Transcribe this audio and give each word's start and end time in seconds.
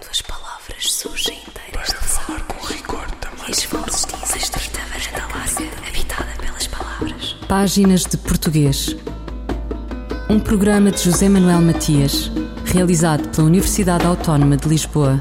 Quando 0.00 0.10
as 0.12 0.22
palavras 0.22 0.92
surgem 0.92 1.38
inteiras 1.46 1.90
Para 1.90 2.00
falar 2.00 2.40
com 2.44 2.66
rigor 2.66 3.06
também. 3.20 3.50
E 3.50 3.66
vozes 3.66 4.06
dizem 4.06 4.38
estreita 4.38 4.80
varanda 4.88 5.26
larga, 5.34 5.88
habitada 5.88 6.30
pelas 6.40 6.66
palavras. 6.66 7.36
Páginas 7.46 8.04
de 8.04 8.16
Português. 8.16 8.96
Um 10.30 10.40
programa 10.40 10.90
de 10.90 11.02
José 11.02 11.28
Manuel 11.28 11.60
Matias, 11.60 12.32
realizado 12.64 13.28
pela 13.28 13.46
Universidade 13.46 14.06
Autónoma 14.06 14.56
de 14.56 14.68
Lisboa. 14.68 15.20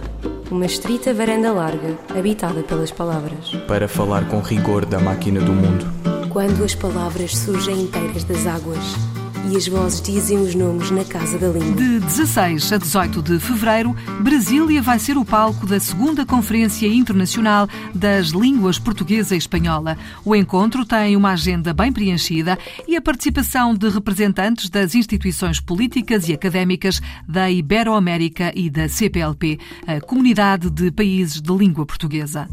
Uma 0.50 0.66
estrita 0.66 1.14
varanda 1.14 1.52
larga, 1.52 1.98
habitada 2.18 2.64
pelas 2.64 2.92
palavras. 2.92 3.50
Para 3.68 3.88
falar 3.88 4.30
com 4.30 4.40
rigor 4.40 4.86
da 4.86 5.00
máquina 5.00 5.42
do 5.42 5.52
mundo. 5.52 5.86
Quando 6.30 6.64
as 6.64 6.74
palavras 6.74 7.36
surgem 7.38 7.82
inteiras 7.82 8.24
das 8.24 8.48
águas 8.48 8.80
e 9.52 9.56
as 9.56 9.68
vozes 9.68 10.02
dizem 10.02 10.38
os 10.38 10.56
nomes 10.56 10.92
na 10.92 11.04
Casa 11.04 11.38
da 11.38 11.48
Língua. 11.48 11.76
De 11.76 12.00
16 12.00 12.74
a 12.74 12.78
18 12.78 13.22
de 13.22 13.40
fevereiro, 13.40 13.96
Brasília 14.22 14.82
vai 14.82 15.00
ser 15.00 15.18
o 15.18 15.26
palco 15.26 15.66
da 15.66 15.80
segunda 15.80 16.26
Conferência 16.26 16.88
Internacional 16.88 17.68
das 17.94 18.28
Línguas 18.28 18.78
Portuguesa 18.78 19.36
e 19.36 19.38
Espanhola. 19.38 19.98
O 20.26 20.36
encontro 20.36 20.86
tem 20.86 21.16
uma 21.16 21.32
agenda 21.32 21.74
bem 21.74 21.92
preenchida 21.92 22.58
e 22.88 22.96
a 22.96 23.02
participação 23.02 23.74
de 23.74 23.90
representantes 23.90 24.70
das 24.70 24.96
instituições 24.96 25.60
políticas 25.60 26.28
e 26.28 26.34
académicas 26.34 27.02
da 27.28 27.50
Iberoamérica 27.50 28.52
e 28.56 28.70
da 28.70 28.88
CPLP, 28.88 29.60
a 29.88 30.02
Comunidade 30.02 30.70
de 30.70 30.92
Países 30.92 31.42
de 31.42 31.52
Língua 31.54 31.86
Portuguesa. 31.86 32.48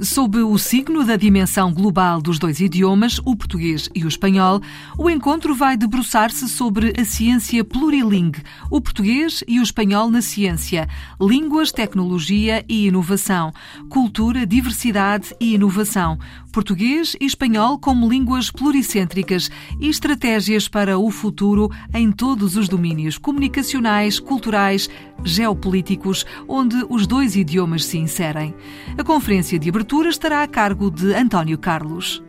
Sob 0.00 0.38
o 0.38 0.58
signo 0.58 1.04
da 1.04 1.16
dimensão 1.16 1.72
global 1.72 2.20
dos 2.20 2.38
dois 2.38 2.60
idiomas, 2.60 3.20
o 3.24 3.36
português 3.36 3.88
e 3.94 4.04
o 4.04 4.08
espanhol, 4.08 4.60
o 4.98 5.08
encontro 5.08 5.54
vai 5.54 5.76
debruçar-se 5.76 6.48
sobre 6.48 6.92
a 6.98 7.04
ciência 7.04 7.64
plurilingue, 7.64 8.42
o 8.70 8.80
português 8.80 9.44
e 9.46 9.60
o 9.60 9.62
espanhol 9.62 10.10
na 10.10 10.20
ciência, 10.20 10.88
línguas, 11.20 11.70
tecnologia 11.70 12.64
e 12.68 12.86
inovação, 12.86 13.52
cultura, 13.88 14.46
diversidade 14.46 15.34
e 15.40 15.54
inovação, 15.54 16.18
português 16.54 17.16
e 17.20 17.26
espanhol 17.26 17.76
como 17.80 18.08
línguas 18.08 18.48
pluricêntricas 18.48 19.50
e 19.80 19.88
estratégias 19.88 20.68
para 20.68 20.96
o 20.96 21.10
futuro 21.10 21.68
em 21.92 22.12
todos 22.12 22.56
os 22.56 22.68
domínios 22.68 23.18
comunicacionais, 23.18 24.20
culturais, 24.20 24.88
geopolíticos, 25.24 26.24
onde 26.46 26.76
os 26.88 27.08
dois 27.08 27.34
idiomas 27.34 27.84
se 27.84 27.98
inserem. 27.98 28.54
A 28.96 29.02
conferência 29.02 29.58
de 29.58 29.68
abertura 29.68 30.08
estará 30.08 30.44
a 30.44 30.48
cargo 30.48 30.92
de 30.92 31.12
António 31.12 31.58
Carlos. 31.58 32.22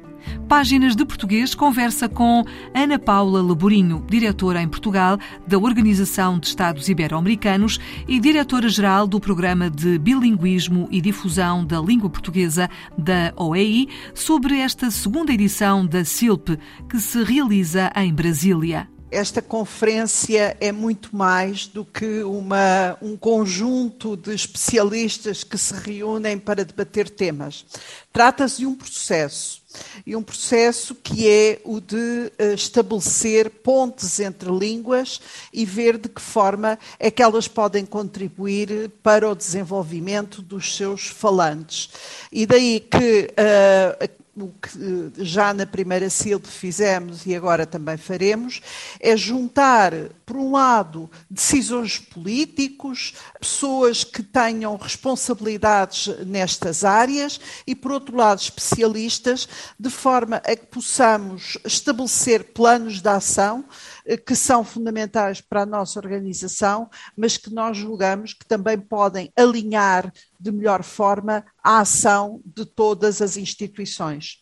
Páginas 0.48 0.95
de 0.95 1.06
Português 1.06 1.56
conversa 1.56 2.08
com 2.08 2.44
Ana 2.73 3.00
Paula 3.00 3.42
Laborinho, 3.42 4.04
diretora 4.09 4.62
em 4.62 4.67
Portugal 4.67 5.17
da 5.48 5.58
Organização 5.58 6.40
de 6.40 6.48
Estados 6.48 6.88
Ibero-Americanos 6.88 7.80
e 8.08 8.20
diretora-geral 8.20 9.08
do 9.08 9.20
Programa 9.20 9.70
de 9.70 9.98
Bilinguismo 9.98 10.88
e 10.92 11.02
Difusão 11.02 11.66
da 11.66 11.80
Língua 11.80 12.09
Portuguesa 12.09 12.70
da 12.98 13.34
OEI, 13.36 13.88
sobre 14.14 14.59
esta 14.59 14.92
segunda 14.92 15.34
edição 15.34 15.86
da 15.86 16.06
SILP, 16.06 16.58
que 16.89 17.00
se 17.00 17.23
realiza 17.23 17.92
em 17.95 18.14
Brasília 18.14 18.88
esta 19.11 19.42
conferência 19.42 20.58
é 20.59 20.72
muito 20.72 21.16
mais 21.16 21.67
do 21.67 21.86
que 21.86 22.23
uma, 22.23 22.98
um 23.02 23.16
conjunto 23.16 24.17
de 24.17 24.34
especialistas 24.34 25.44
que 25.44 25.58
se 25.58 25.73
reúnem 25.73 26.38
para 26.38 26.66
debater 26.66 27.09
temas. 27.09 27.66
Trata-se 28.11 28.58
de 28.59 28.66
um 28.66 28.76
processo 28.76 29.64
e 30.06 30.16
um 30.16 30.23
processo 30.23 30.95
que 30.95 31.28
é 31.28 31.59
o 31.64 31.80
de 31.80 31.95
uh, 31.95 32.53
estabelecer 32.53 33.50
pontes 33.50 34.20
entre 34.20 34.50
línguas 34.50 35.20
e 35.53 35.66
ver 35.66 35.98
de 35.98 36.09
que 36.09 36.22
forma 36.22 36.80
é 37.00 37.11
que 37.11 37.22
elas 37.22 37.48
podem 37.48 37.86
contribuir 37.86 38.89
para 39.03 39.30
o 39.30 39.36
desenvolvimento 39.36 40.42
dos 40.42 40.76
seus 40.76 41.08
falantes. 41.08 41.89
E 42.31 42.45
daí 42.45 42.80
que 42.80 43.30
uh, 43.31 44.25
o 44.38 44.50
que 44.50 45.23
já 45.23 45.53
na 45.53 45.66
primeira 45.66 46.09
sílaba 46.09 46.47
fizemos 46.47 47.26
e 47.26 47.33
agora 47.33 47.65
também 47.65 47.95
faremos, 47.95 48.61
é 48.99 49.15
juntar, 49.15 49.93
por 50.26 50.36
um 50.36 50.52
lado, 50.52 51.10
decisores 51.30 51.98
políticos, 51.98 53.14
pessoas 53.39 54.04
que 54.04 54.21
tenham 54.21 54.76
responsabilidades 54.76 56.08
nestas 56.26 56.83
áreas 56.83 57.39
e, 57.65 57.73
por 57.73 57.93
outro 57.93 58.17
lado, 58.17 58.42
especialistas, 58.42 59.48
de 59.80 59.89
forma 59.89 60.37
a 60.37 60.55
que 60.55 60.65
possamos 60.65 61.58
estabelecer 61.64 62.43
planos 62.54 63.02
de 63.02 63.10
ação 63.10 63.64
eh, 63.64 63.95
que 64.26 64.36
são 64.36 64.64
fundamentais 64.64 65.42
para 65.42 65.64
a 65.64 65.66
nossa 65.66 65.99
organização, 65.99 66.89
mas 67.17 67.38
que 67.38 67.54
nós 67.54 67.76
julgamos 67.77 68.33
que 68.33 68.45
também 68.45 68.80
podem 68.80 69.32
alinhar 69.36 70.11
de 70.39 70.52
melhor 70.52 70.83
forma 70.83 71.45
a 71.64 71.80
ação 71.80 72.42
de 72.45 72.66
todas 72.66 73.21
as 73.21 73.38
instituições. 73.38 74.39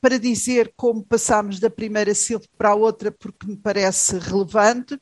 Para 0.00 0.18
dizer 0.18 0.72
como 0.76 1.04
passamos 1.04 1.58
da 1.58 1.70
primeira 1.70 2.14
sílaba 2.14 2.46
para 2.56 2.70
a 2.70 2.74
outra, 2.74 3.10
porque 3.10 3.46
me 3.46 3.56
parece 3.56 4.18
relevante, 4.18 4.98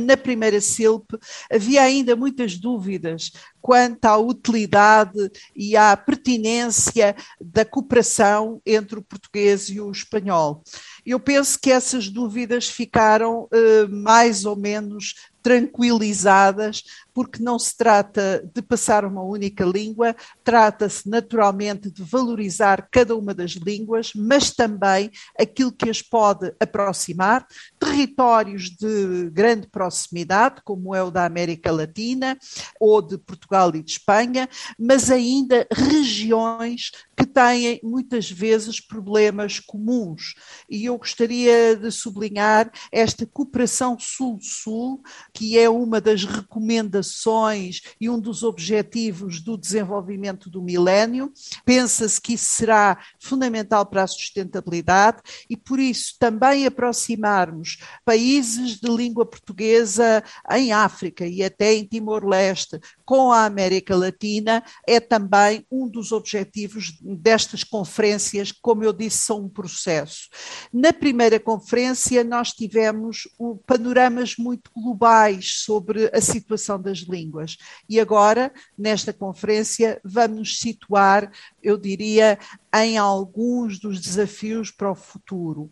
na 0.00 0.16
primeira 0.16 0.60
SILP, 0.60 1.10
havia 1.50 1.82
ainda 1.82 2.14
muitas 2.14 2.56
dúvidas 2.56 3.32
quanto 3.62 4.04
à 4.04 4.18
utilidade 4.18 5.30
e 5.56 5.76
à 5.76 5.96
pertinência 5.96 7.16
da 7.40 7.64
cooperação 7.64 8.60
entre 8.66 8.98
o 8.98 9.02
português 9.02 9.68
e 9.68 9.80
o 9.80 9.90
espanhol. 9.90 10.62
Eu 11.06 11.18
penso 11.18 11.58
que 11.58 11.70
essas 11.70 12.08
dúvidas 12.08 12.68
ficaram 12.68 13.44
uh, 13.44 13.88
mais 13.88 14.44
ou 14.44 14.56
menos 14.56 15.14
tranquilizadas, 15.42 16.84
porque 17.12 17.42
não 17.42 17.58
se 17.58 17.76
trata 17.76 18.48
de 18.54 18.62
passar 18.62 19.04
uma 19.04 19.22
única 19.22 19.64
língua, 19.64 20.14
trata-se 20.44 21.08
naturalmente 21.08 21.90
de 21.90 22.02
valorizar 22.02 22.88
cada 22.90 23.16
uma 23.16 23.34
das 23.34 23.50
línguas, 23.52 24.12
mas 24.14 24.52
também 24.52 25.10
aquilo 25.38 25.72
que 25.72 25.90
as 25.90 26.00
pode 26.00 26.54
aproximar, 26.60 27.44
territórios 27.78 28.70
de 28.70 29.28
grande 29.30 29.66
proximidade, 29.66 30.62
como 30.64 30.94
é 30.94 31.02
o 31.02 31.10
da 31.10 31.24
América 31.24 31.72
Latina 31.72 32.38
ou 32.78 33.02
de 33.02 33.18
Portugal 33.18 33.51
e 33.74 33.82
de 33.82 33.92
Espanha, 33.92 34.48
mas 34.78 35.10
ainda 35.10 35.66
regiões 35.70 36.90
que 37.14 37.26
têm 37.26 37.78
muitas 37.82 38.30
vezes 38.30 38.80
problemas 38.80 39.60
comuns. 39.60 40.34
E 40.68 40.86
eu 40.86 40.96
gostaria 40.96 41.76
de 41.76 41.90
sublinhar 41.90 42.70
esta 42.90 43.26
cooperação 43.26 43.96
sul-sul, 43.98 45.02
que 45.32 45.58
é 45.58 45.68
uma 45.68 46.00
das 46.00 46.24
recomendações 46.24 47.82
e 48.00 48.08
um 48.08 48.18
dos 48.18 48.42
objetivos 48.42 49.40
do 49.40 49.56
desenvolvimento 49.58 50.48
do 50.48 50.62
milénio. 50.62 51.32
Pensa-se 51.64 52.20
que 52.20 52.34
isso 52.34 52.52
será 52.52 52.98
fundamental 53.20 53.84
para 53.84 54.04
a 54.04 54.06
sustentabilidade 54.06 55.18
e, 55.48 55.56
por 55.56 55.78
isso, 55.78 56.14
também 56.18 56.66
aproximarmos 56.66 57.78
países 58.04 58.80
de 58.80 58.90
língua 58.90 59.26
portuguesa 59.26 60.24
em 60.50 60.72
África 60.72 61.26
e 61.26 61.42
até 61.42 61.74
em 61.74 61.84
Timor-Leste 61.84 62.80
com 63.04 63.30
a 63.30 63.41
América 63.44 63.96
Latina 63.96 64.62
é 64.86 65.00
também 65.00 65.66
um 65.70 65.88
dos 65.88 66.12
objetivos 66.12 66.98
destas 67.00 67.64
conferências, 67.64 68.52
como 68.52 68.84
eu 68.84 68.92
disse, 68.92 69.18
são 69.18 69.44
um 69.44 69.48
processo. 69.48 70.28
Na 70.72 70.92
primeira 70.92 71.38
conferência, 71.38 72.24
nós 72.24 72.52
tivemos 72.52 73.28
panoramas 73.66 74.36
muito 74.36 74.70
globais 74.74 75.62
sobre 75.64 76.10
a 76.12 76.20
situação 76.20 76.80
das 76.80 76.98
línguas. 76.98 77.56
E 77.88 78.00
agora, 78.00 78.52
nesta 78.76 79.12
conferência, 79.12 80.00
vamos 80.04 80.58
situar, 80.58 81.30
eu 81.62 81.76
diria, 81.76 82.38
em 82.74 82.96
alguns 82.96 83.78
dos 83.78 84.00
desafios 84.00 84.70
para 84.70 84.90
o 84.90 84.94
futuro. 84.94 85.70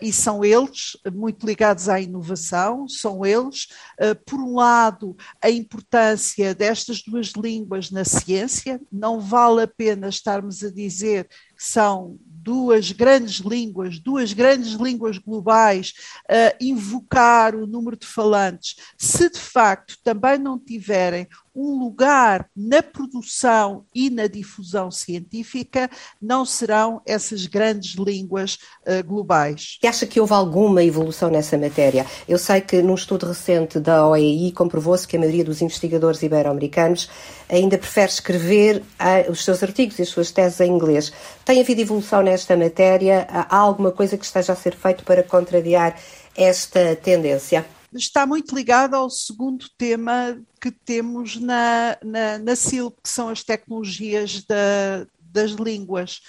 E 0.00 0.12
são 0.12 0.44
eles 0.44 0.96
muito 1.12 1.46
ligados 1.46 1.88
à 1.88 2.00
inovação, 2.00 2.88
são 2.88 3.24
eles, 3.24 3.68
eh, 3.98 4.14
por 4.14 4.40
um 4.40 4.54
lado, 4.54 5.16
a 5.42 5.50
importância 5.50 6.54
destas 6.54 7.02
duas 7.02 7.32
línguas 7.36 7.90
na 7.90 8.04
ciência, 8.04 8.80
não 8.90 9.20
vale 9.20 9.62
a 9.62 9.68
pena 9.68 10.08
estarmos 10.08 10.62
a 10.62 10.70
dizer 10.70 11.28
que 11.56 11.64
são 11.64 12.18
duas 12.44 12.92
grandes 12.92 13.38
línguas, 13.38 13.98
duas 13.98 14.32
grandes 14.32 14.72
línguas 14.72 15.16
globais, 15.16 15.94
uh, 16.30 16.54
invocar 16.60 17.54
o 17.54 17.66
número 17.66 17.96
de 17.96 18.06
falantes, 18.06 18.76
se 18.98 19.30
de 19.30 19.38
facto 19.38 19.96
também 20.04 20.38
não 20.38 20.58
tiverem 20.58 21.26
um 21.54 21.78
lugar 21.78 22.48
na 22.56 22.82
produção 22.82 23.84
e 23.94 24.10
na 24.10 24.26
difusão 24.26 24.90
científica, 24.90 25.88
não 26.20 26.44
serão 26.44 27.00
essas 27.06 27.46
grandes 27.46 27.94
línguas 27.94 28.58
uh, 28.86 29.04
globais. 29.06 29.78
E 29.82 29.86
acha 29.86 30.06
que 30.06 30.20
houve 30.20 30.32
alguma 30.32 30.82
evolução 30.82 31.30
nessa 31.30 31.56
matéria? 31.56 32.04
Eu 32.28 32.38
sei 32.38 32.60
que 32.60 32.82
num 32.82 32.94
estudo 32.94 33.26
recente 33.26 33.78
da 33.78 34.06
OEI 34.08 34.52
comprovou-se 34.52 35.06
que 35.06 35.16
a 35.16 35.20
maioria 35.20 35.44
dos 35.44 35.62
investigadores 35.62 36.22
ibero-americanos 36.22 37.08
ainda 37.48 37.78
prefere 37.78 38.10
escrever 38.10 38.76
uh, 38.78 39.30
os 39.30 39.44
seus 39.44 39.62
artigos 39.62 39.98
e 39.98 40.02
as 40.02 40.08
suas 40.08 40.30
teses 40.30 40.60
em 40.60 40.70
inglês. 40.70 41.12
Tem 41.44 41.60
havido 41.60 41.80
evolução 41.80 42.22
nesta 42.22 42.56
matéria? 42.56 43.26
Há 43.30 43.56
alguma 43.56 43.92
coisa 43.92 44.16
que 44.16 44.24
esteja 44.24 44.52
a 44.52 44.56
ser 44.56 44.74
feito 44.74 45.04
para 45.04 45.22
contrariar 45.22 45.96
esta 46.36 46.96
tendência? 46.96 47.64
Está 47.94 48.26
muito 48.26 48.54
ligado 48.54 48.94
ao 48.94 49.08
segundo 49.08 49.66
tema 49.78 50.40
que 50.60 50.70
temos 50.70 51.36
na, 51.36 51.96
na, 52.02 52.38
na 52.38 52.56
SILP, 52.56 52.96
que 53.02 53.08
são 53.08 53.28
as 53.28 53.42
tecnologias 53.44 54.44
da, 54.44 55.06
das 55.34 55.50
línguas 55.50 56.20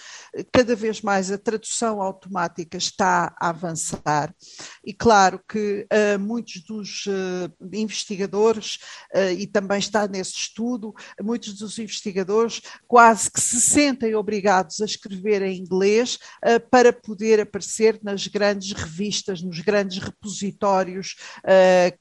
cada 0.52 0.76
vez 0.76 1.02
mais 1.02 1.32
a 1.32 1.38
tradução 1.38 2.02
automática 2.02 2.78
está 2.78 3.34
a 3.40 3.50
avançar 3.50 4.34
e 4.84 4.94
claro 4.94 5.40
que 5.48 5.88
uh, 5.92 6.20
muitos 6.20 6.64
dos 6.64 7.06
uh, 7.08 7.52
investigadores, 7.74 8.80
uh, 9.16 9.32
e 9.38 9.48
também 9.48 9.80
está 9.80 10.08
nesse 10.08 10.34
estudo, 10.34 10.94
muitos 11.22 11.54
dos 11.54 11.80
investigadores 11.80 12.62
quase 12.88 13.32
que 13.32 13.40
se 13.40 13.62
sentem 13.62 14.16
obrigados 14.16 14.82
a 14.82 14.86
escrever 14.86 15.42
em 15.42 15.58
inglês 15.58 16.20
para 16.70 16.92
poder 16.94 17.40
aparecer 17.40 18.00
nas 18.04 18.28
grandes 18.28 18.72
revistas, 18.72 19.42
nos 19.42 19.60
grandes 19.60 19.98
repositórios 20.04 21.16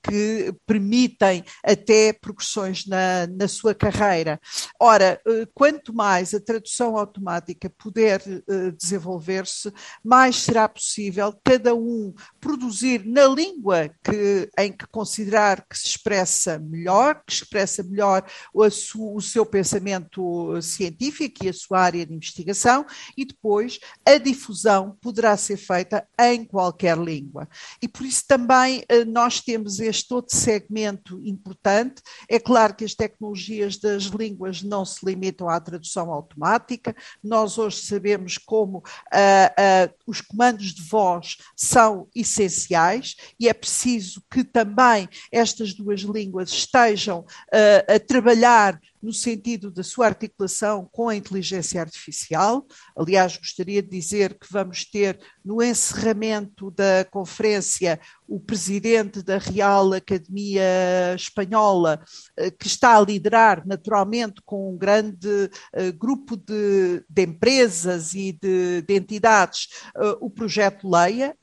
que 0.03 0.55
permitem 0.67 1.45
até 1.65 2.13
progressões 2.13 2.87
na, 2.87 3.27
na 3.27 3.49
sua 3.49 3.75
carreira. 3.75 4.41
Ora, 4.81 5.21
quanto 5.55 5.95
mais 5.95 6.35
a 6.35 6.41
tradução 6.41 6.94
automática 6.97 7.71
puder 7.71 8.23
eh, 8.27 8.71
desenvolver-se, 8.71 9.73
mais 10.03 10.37
será 10.37 10.69
possível 10.69 11.35
cada 11.45 11.75
um 11.75 12.13
produzir 12.41 13.05
na 13.07 13.27
língua 13.27 13.91
que, 14.03 14.51
em 14.59 14.73
que 14.73 14.87
considerar 14.87 15.67
que 15.69 15.79
se 15.79 15.87
expressa 15.87 16.59
melhor, 16.59 17.23
que 17.27 17.33
expressa 17.33 17.83
melhor 17.83 18.25
o, 18.53 18.65
o 18.65 19.21
seu 19.21 19.47
pensamento 19.47 20.61
científico 20.61 21.45
e 21.45 21.49
a 21.49 21.53
sua 21.53 21.81
área 21.81 22.05
de 22.05 22.15
investigação, 22.15 22.85
e 23.17 23.25
depois 23.25 23.79
a 24.05 24.19
difusão 24.19 24.97
poderá 25.01 25.37
ser 25.37 25.57
feita 25.57 26.07
em 26.21 26.45
qualquer 26.45 26.99
língua. 26.99 27.49
E 27.81 27.89
por 27.89 28.05
isso 28.05 28.25
também 28.27 28.85
eh, 28.89 29.05
nós 29.05 29.41
temos 29.41 29.81
este 29.81 30.13
outro 30.13 30.37
segmento 30.37 31.21
importante. 31.25 32.03
É 32.29 32.39
claro 32.39 32.75
que 32.75 32.85
as 32.85 32.95
tecnologias 32.95 33.79
das 33.79 34.05
línguas 34.05 34.63
não 34.63 34.85
se 34.85 35.05
limitam 35.05 35.49
à 35.49 35.61
tradução 35.61 36.13
automática, 36.13 36.84
nós 37.23 37.59
hoje 37.59 37.83
sabemos 37.83 38.39
como 38.39 38.79
uh, 38.79 38.81
uh, 38.81 39.95
os 40.07 40.21
comandos 40.21 40.75
de 40.75 40.83
voz 40.83 41.37
são 41.55 42.09
essenciais 42.15 43.17
e 43.39 43.49
é 43.49 43.55
preciso 43.55 44.23
que 44.31 44.43
também 44.43 45.09
estas 45.31 45.73
duas 45.73 46.01
línguas 46.01 46.51
estejam 46.51 47.21
uh, 47.21 47.95
a 47.95 47.99
trabalhar 47.99 48.81
no 49.05 49.13
sentido 49.13 49.71
da 49.71 49.83
sua 49.83 50.07
articulação 50.07 50.89
com 50.91 51.11
a 51.11 51.15
inteligência 51.15 51.79
artificial. 51.79 52.67
Aliás, 52.97 53.37
gostaria 53.37 53.83
de 53.83 53.91
dizer 53.91 54.39
que 54.39 54.51
vamos 54.51 54.87
ter 54.87 55.21
no 55.45 55.63
encerramento 55.63 56.71
da 56.71 57.05
conferência 57.11 58.01
o 58.27 58.41
presidente 58.41 59.23
da 59.23 59.37
Real 59.37 59.93
Academia 59.93 61.15
Espanhola, 61.15 62.03
eh, 62.37 62.51
que 62.51 62.67
está 62.67 62.97
a 62.97 63.01
liderar 63.01 63.67
naturalmente 63.67 64.41
com 64.45 64.73
um 64.73 64.79
grande 64.79 65.51
eh, 65.75 65.93
grupo 65.93 66.37
de, 66.37 67.05
de 67.09 67.23
empresas 67.23 68.15
e 68.15 68.33
de, 68.33 68.83
de 68.83 68.95
entidades 68.95 69.69
eh, 69.97 70.17
o 70.21 70.31
projeto 70.31 70.89
Leia, 70.89 71.37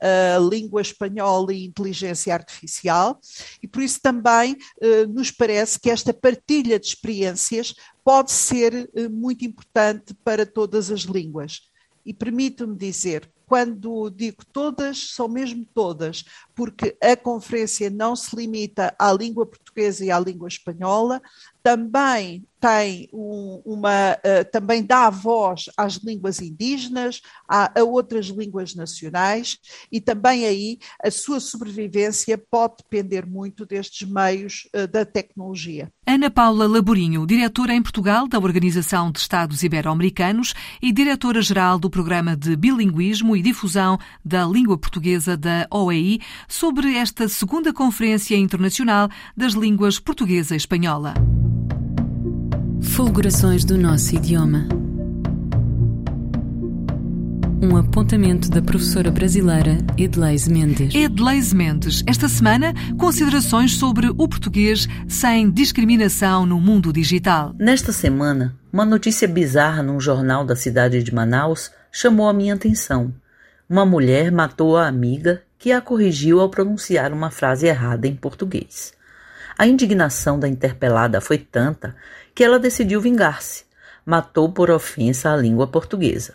língua 0.50 0.80
espanhola 0.80 1.52
e 1.52 1.64
inteligência 1.64 2.34
artificial, 2.34 3.20
e 3.62 3.68
por 3.68 3.82
isso 3.82 4.00
também 4.02 4.56
nos 5.08 5.30
parece 5.30 5.78
que 5.78 5.90
esta 5.90 6.12
partilha 6.12 6.78
de 6.78 6.88
pode 8.04 8.32
ser 8.32 8.90
muito 9.10 9.44
importante 9.44 10.14
para 10.24 10.46
todas 10.46 10.90
as 10.90 11.00
línguas. 11.00 11.60
E 12.04 12.12
permito-me 12.12 12.76
dizer, 12.76 13.30
quando 13.46 14.08
digo 14.10 14.44
todas, 14.50 15.10
são 15.10 15.28
mesmo 15.28 15.66
todas, 15.74 16.24
porque 16.54 16.96
a 17.00 17.14
conferência 17.16 17.90
não 17.90 18.16
se 18.16 18.34
limita 18.34 18.94
à 18.98 19.12
língua 19.12 19.44
portuguesa 19.44 20.04
e 20.04 20.10
à 20.10 20.18
língua 20.18 20.48
espanhola, 20.48 21.20
também 21.62 22.46
tem 22.62 23.08
um, 23.12 23.60
uma, 23.66 24.12
uh, 24.12 24.48
também 24.52 24.84
dá 24.84 25.10
voz 25.10 25.64
às 25.76 25.94
línguas 25.94 26.40
indígenas, 26.40 27.20
a, 27.48 27.80
a, 27.80 27.82
outras 27.82 28.26
línguas 28.26 28.76
nacionais, 28.76 29.58
e 29.90 30.00
também 30.00 30.46
aí 30.46 30.78
a 31.02 31.10
sua 31.10 31.40
sobrevivência 31.40 32.38
pode 32.38 32.76
depender 32.84 33.26
muito 33.26 33.66
destes 33.66 34.08
meios 34.08 34.68
uh, 34.76 34.86
da 34.86 35.04
tecnologia. 35.04 35.92
Ana 36.06 36.30
Paula 36.30 36.68
Laborinho, 36.68 37.26
diretora 37.26 37.74
em 37.74 37.82
Portugal 37.82 38.28
da 38.28 38.38
Organização 38.38 39.10
de 39.10 39.18
Estados 39.18 39.64
Ibero-Americanos 39.64 40.54
e 40.80 40.92
diretora-geral 40.92 41.80
do 41.80 41.90
Programa 41.90 42.36
de 42.36 42.54
Bilinguismo 42.54 43.36
e 43.36 43.42
Difusão 43.42 43.98
da 44.24 44.44
Língua 44.46 44.78
Portuguesa 44.78 45.36
da 45.36 45.66
OEI, 45.68 46.20
sobre 46.46 46.94
esta 46.94 47.28
segunda 47.28 47.72
Conferência 47.72 48.36
Internacional 48.36 49.08
das 49.36 49.54
Línguas 49.54 49.98
Portuguesa 49.98 50.54
e 50.54 50.58
Espanhola. 50.58 51.14
Fulgurações 52.82 53.64
do 53.64 53.78
nosso 53.78 54.14
idioma. 54.14 54.68
Um 57.62 57.76
apontamento 57.76 58.50
da 58.50 58.60
professora 58.60 59.10
brasileira 59.10 59.78
Edleise 59.96 60.50
Mendes. 60.50 60.94
Edleise 60.94 61.54
Mendes, 61.54 62.02
esta 62.06 62.28
semana, 62.28 62.74
considerações 62.98 63.76
sobre 63.76 64.08
o 64.08 64.28
português 64.28 64.86
sem 65.08 65.50
discriminação 65.50 66.44
no 66.44 66.60
mundo 66.60 66.92
digital. 66.92 67.54
Nesta 67.58 67.92
semana, 67.92 68.54
uma 68.72 68.84
notícia 68.84 69.26
bizarra 69.26 69.82
num 69.82 69.98
jornal 69.98 70.44
da 70.44 70.56
cidade 70.56 71.02
de 71.02 71.14
Manaus 71.14 71.70
chamou 71.90 72.28
a 72.28 72.32
minha 72.34 72.54
atenção. 72.54 73.14
Uma 73.70 73.86
mulher 73.86 74.30
matou 74.30 74.76
a 74.76 74.86
amiga 74.86 75.42
que 75.58 75.72
a 75.72 75.80
corrigiu 75.80 76.40
ao 76.40 76.50
pronunciar 76.50 77.12
uma 77.12 77.30
frase 77.30 77.66
errada 77.66 78.06
em 78.06 78.14
português. 78.14 78.92
A 79.56 79.66
indignação 79.66 80.40
da 80.40 80.48
interpelada 80.48 81.20
foi 81.20 81.38
tanta 81.38 81.94
que 82.34 82.44
ela 82.44 82.58
decidiu 82.58 83.00
vingar-se. 83.00 83.64
Matou 84.04 84.50
por 84.50 84.70
ofensa 84.70 85.32
a 85.32 85.36
língua 85.36 85.66
portuguesa. 85.66 86.34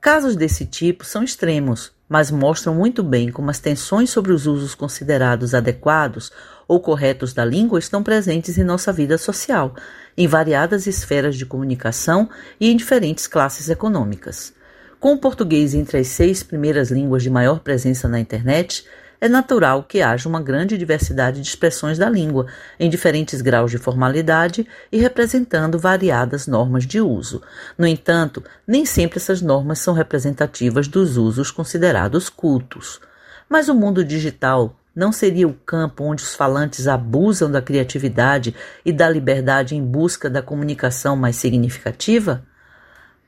Casos 0.00 0.34
desse 0.34 0.64
tipo 0.64 1.04
são 1.04 1.22
extremos, 1.22 1.92
mas 2.08 2.30
mostram 2.30 2.74
muito 2.74 3.02
bem 3.02 3.30
como 3.30 3.50
as 3.50 3.58
tensões 3.58 4.10
sobre 4.10 4.32
os 4.32 4.46
usos 4.46 4.74
considerados 4.74 5.54
adequados 5.54 6.32
ou 6.66 6.80
corretos 6.80 7.32
da 7.32 7.44
língua 7.44 7.78
estão 7.78 8.02
presentes 8.02 8.56
em 8.58 8.64
nossa 8.64 8.92
vida 8.92 9.18
social, 9.18 9.74
em 10.16 10.26
variadas 10.26 10.86
esferas 10.86 11.36
de 11.36 11.46
comunicação 11.46 12.28
e 12.58 12.70
em 12.70 12.76
diferentes 12.76 13.26
classes 13.26 13.68
econômicas. 13.68 14.52
Com 14.98 15.14
o 15.14 15.18
português 15.18 15.74
entre 15.74 15.98
as 15.98 16.08
seis 16.08 16.42
primeiras 16.42 16.90
línguas 16.90 17.22
de 17.22 17.30
maior 17.30 17.60
presença 17.60 18.08
na 18.08 18.20
internet, 18.20 18.84
é 19.20 19.28
natural 19.28 19.82
que 19.82 20.00
haja 20.00 20.28
uma 20.28 20.40
grande 20.40 20.78
diversidade 20.78 21.40
de 21.40 21.46
expressões 21.46 21.98
da 21.98 22.08
língua, 22.08 22.46
em 22.78 22.88
diferentes 22.88 23.42
graus 23.42 23.70
de 23.70 23.78
formalidade 23.78 24.66
e 24.90 24.98
representando 24.98 25.78
variadas 25.78 26.46
normas 26.46 26.86
de 26.86 27.00
uso. 27.00 27.42
No 27.76 27.86
entanto, 27.86 28.42
nem 28.66 28.86
sempre 28.86 29.18
essas 29.18 29.42
normas 29.42 29.78
são 29.80 29.92
representativas 29.92 30.88
dos 30.88 31.16
usos 31.16 31.50
considerados 31.50 32.28
cultos. 32.28 33.00
Mas 33.48 33.68
o 33.68 33.74
mundo 33.74 34.04
digital 34.04 34.76
não 34.94 35.12
seria 35.12 35.46
o 35.46 35.54
campo 35.54 36.04
onde 36.04 36.22
os 36.22 36.34
falantes 36.34 36.88
abusam 36.88 37.50
da 37.50 37.62
criatividade 37.62 38.54
e 38.84 38.92
da 38.92 39.08
liberdade 39.08 39.76
em 39.76 39.84
busca 39.84 40.28
da 40.30 40.42
comunicação 40.42 41.14
mais 41.14 41.36
significativa? 41.36 42.44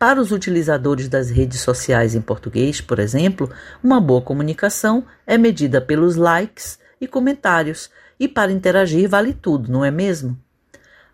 Para 0.02 0.20
os 0.20 0.32
utilizadores 0.32 1.08
das 1.08 1.30
redes 1.30 1.60
sociais 1.60 2.16
em 2.16 2.20
português, 2.20 2.80
por 2.80 2.98
exemplo, 2.98 3.48
uma 3.80 4.00
boa 4.00 4.20
comunicação 4.20 5.06
é 5.24 5.38
medida 5.38 5.80
pelos 5.80 6.16
likes 6.16 6.76
e 7.00 7.06
comentários, 7.06 7.88
e 8.18 8.26
para 8.26 8.50
interagir 8.50 9.08
vale 9.08 9.32
tudo, 9.32 9.70
não 9.70 9.84
é 9.84 9.92
mesmo? 9.92 10.36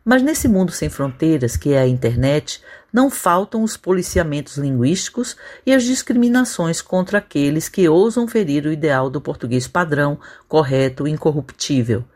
Mas 0.02 0.22
nesse 0.22 0.48
mundo 0.48 0.72
sem 0.72 0.88
fronteiras, 0.88 1.54
que 1.54 1.74
é 1.74 1.80
a 1.80 1.86
internet, 1.86 2.62
não 2.90 3.10
faltam 3.10 3.62
os 3.62 3.76
policiamentos 3.76 4.56
linguísticos 4.56 5.36
e 5.66 5.74
as 5.74 5.84
discriminações 5.84 6.80
contra 6.80 7.18
aqueles 7.18 7.68
que 7.68 7.86
ousam 7.90 8.26
ferir 8.26 8.64
o 8.64 8.72
ideal 8.72 9.10
do 9.10 9.20
português 9.20 9.68
padrão, 9.68 10.18
correto 10.48 11.06
e 11.06 11.10
incorruptível. 11.10 12.06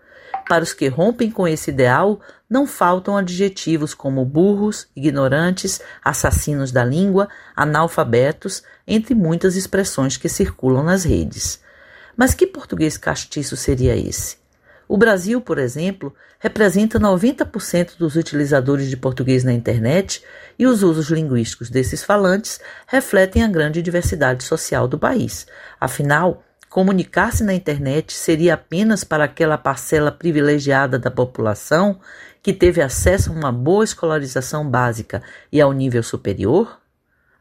Para 0.52 0.64
os 0.64 0.75
que 0.75 0.87
rompem 0.87 1.30
com 1.30 1.49
esse 1.49 1.71
ideal, 1.71 2.21
não 2.47 2.66
faltam 2.66 3.16
adjetivos 3.16 3.94
como 3.94 4.23
burros, 4.23 4.87
ignorantes, 4.94 5.80
assassinos 6.04 6.71
da 6.71 6.85
língua, 6.85 7.26
analfabetos, 7.56 8.62
entre 8.87 9.14
muitas 9.14 9.56
expressões 9.56 10.18
que 10.18 10.28
circulam 10.28 10.85
nas 10.85 11.04
redes. 11.04 11.59
Mas 12.14 12.35
que 12.35 12.47
português 12.47 12.99
castiço 12.99 13.56
seria 13.56 13.97
esse? 13.97 14.37
O 14.87 14.99
Brasil, 14.99 15.40
por 15.40 15.56
exemplo, 15.56 16.14
representa 16.38 17.00
90% 17.00 17.97
dos 17.97 18.14
utilizadores 18.14 18.90
de 18.90 18.97
português 18.99 19.44
na 19.44 19.54
internet 19.54 20.23
e 20.59 20.66
os 20.66 20.82
usos 20.82 21.09
linguísticos 21.09 21.71
desses 21.71 22.02
falantes 22.02 22.61
refletem 22.87 23.42
a 23.42 23.49
grande 23.49 23.80
diversidade 23.80 24.44
social 24.44 24.87
do 24.87 24.99
país. 24.99 25.47
Afinal, 25.80 26.44
Comunicar-se 26.73 27.45
na 27.45 27.52
internet 27.52 28.14
seria 28.14 28.55
apenas 28.55 29.05
para 29.05 29.25
aquela 29.25 29.59
parcela 29.59 30.11
privilegiada 30.11 30.99
da 30.99 31.11
população 31.11 32.00
que 32.43 32.50
teve 32.50 32.81
acesso 32.81 33.31
a 33.31 33.35
uma 33.35 33.52
boa 33.52 33.85
escolarização 33.85 34.67
básica 34.67 35.23
e 35.52 35.61
ao 35.61 35.71
nível 35.71 36.02
superior? 36.02 36.81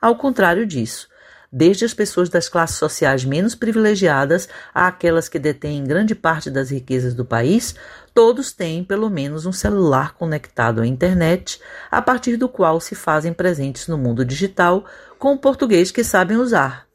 Ao 0.02 0.18
contrário 0.18 0.66
disso, 0.66 1.08
desde 1.50 1.86
as 1.86 1.94
pessoas 1.94 2.28
das 2.28 2.50
classes 2.50 2.76
sociais 2.76 3.24
menos 3.24 3.56
privilegiadas 3.56 4.50
a 4.74 4.88
aquelas 4.88 5.30
que 5.30 5.40
detêm 5.40 5.86
grande 5.86 6.14
parte 6.14 6.52
das 6.52 6.70
riquezas 6.70 7.14
do 7.14 7.24
país, 7.24 7.74
todos 8.14 8.52
têm 8.52 8.84
pelo 8.84 9.10
menos 9.10 9.46
um 9.46 9.54
celular 9.54 10.14
conectado 10.14 10.82
à 10.82 10.86
internet, 10.86 11.62
a 11.90 12.02
partir 12.02 12.36
do 12.36 12.50
qual 12.50 12.82
se 12.82 12.96
fazem 12.96 13.32
presentes 13.32 13.88
no 13.88 13.98
mundo 13.98 14.26
digital 14.26 14.84
com 15.18 15.32
o 15.32 15.40
português 15.40 15.90
que 15.90 16.04
sabem 16.04 16.36
usar. 16.36 16.91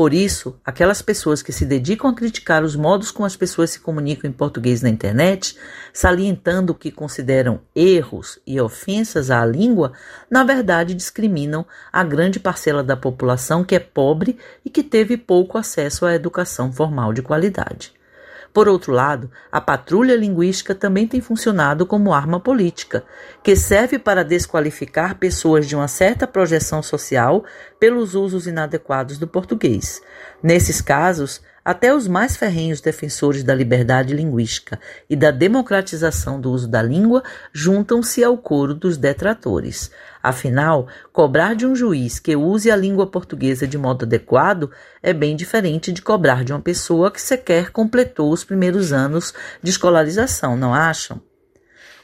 Por 0.00 0.14
isso, 0.14 0.58
aquelas 0.64 1.02
pessoas 1.02 1.42
que 1.42 1.52
se 1.52 1.66
dedicam 1.66 2.08
a 2.08 2.14
criticar 2.14 2.64
os 2.64 2.74
modos 2.74 3.10
como 3.10 3.26
as 3.26 3.36
pessoas 3.36 3.68
se 3.68 3.80
comunicam 3.80 4.30
em 4.30 4.32
português 4.32 4.80
na 4.80 4.88
internet, 4.88 5.54
salientando 5.92 6.72
o 6.72 6.74
que 6.74 6.90
consideram 6.90 7.60
erros 7.76 8.38
e 8.46 8.58
ofensas 8.58 9.30
à 9.30 9.44
língua, 9.44 9.92
na 10.30 10.42
verdade 10.42 10.94
discriminam 10.94 11.66
a 11.92 12.02
grande 12.02 12.40
parcela 12.40 12.82
da 12.82 12.96
população 12.96 13.62
que 13.62 13.74
é 13.74 13.78
pobre 13.78 14.38
e 14.64 14.70
que 14.70 14.82
teve 14.82 15.18
pouco 15.18 15.58
acesso 15.58 16.06
à 16.06 16.14
educação 16.14 16.72
formal 16.72 17.12
de 17.12 17.20
qualidade. 17.20 17.92
Por 18.52 18.68
outro 18.68 18.92
lado, 18.92 19.30
a 19.50 19.60
patrulha 19.60 20.16
linguística 20.16 20.74
também 20.74 21.06
tem 21.06 21.20
funcionado 21.20 21.86
como 21.86 22.12
arma 22.12 22.40
política, 22.40 23.04
que 23.42 23.54
serve 23.54 23.98
para 23.98 24.24
desqualificar 24.24 25.18
pessoas 25.18 25.68
de 25.68 25.76
uma 25.76 25.86
certa 25.86 26.26
projeção 26.26 26.82
social 26.82 27.44
pelos 27.78 28.14
usos 28.14 28.48
inadequados 28.48 29.18
do 29.18 29.28
português. 29.28 30.02
Nesses 30.42 30.80
casos, 30.80 31.40
até 31.64 31.94
os 31.94 32.08
mais 32.08 32.36
ferrenhos 32.36 32.80
defensores 32.80 33.42
da 33.42 33.54
liberdade 33.54 34.14
linguística 34.14 34.78
e 35.08 35.14
da 35.14 35.30
democratização 35.30 36.40
do 36.40 36.50
uso 36.50 36.68
da 36.68 36.82
língua 36.82 37.22
juntam-se 37.52 38.24
ao 38.24 38.36
coro 38.36 38.74
dos 38.74 38.96
detratores. 38.96 39.90
Afinal, 40.22 40.86
cobrar 41.12 41.54
de 41.54 41.66
um 41.66 41.74
juiz 41.74 42.18
que 42.18 42.36
use 42.36 42.70
a 42.70 42.76
língua 42.76 43.06
portuguesa 43.06 43.66
de 43.66 43.78
modo 43.78 44.04
adequado 44.04 44.70
é 45.02 45.12
bem 45.12 45.34
diferente 45.36 45.92
de 45.92 46.02
cobrar 46.02 46.44
de 46.44 46.52
uma 46.52 46.60
pessoa 46.60 47.10
que 47.10 47.20
sequer 47.20 47.70
completou 47.70 48.32
os 48.32 48.44
primeiros 48.44 48.92
anos 48.92 49.32
de 49.62 49.70
escolarização, 49.70 50.56
não 50.56 50.74
acham? 50.74 51.29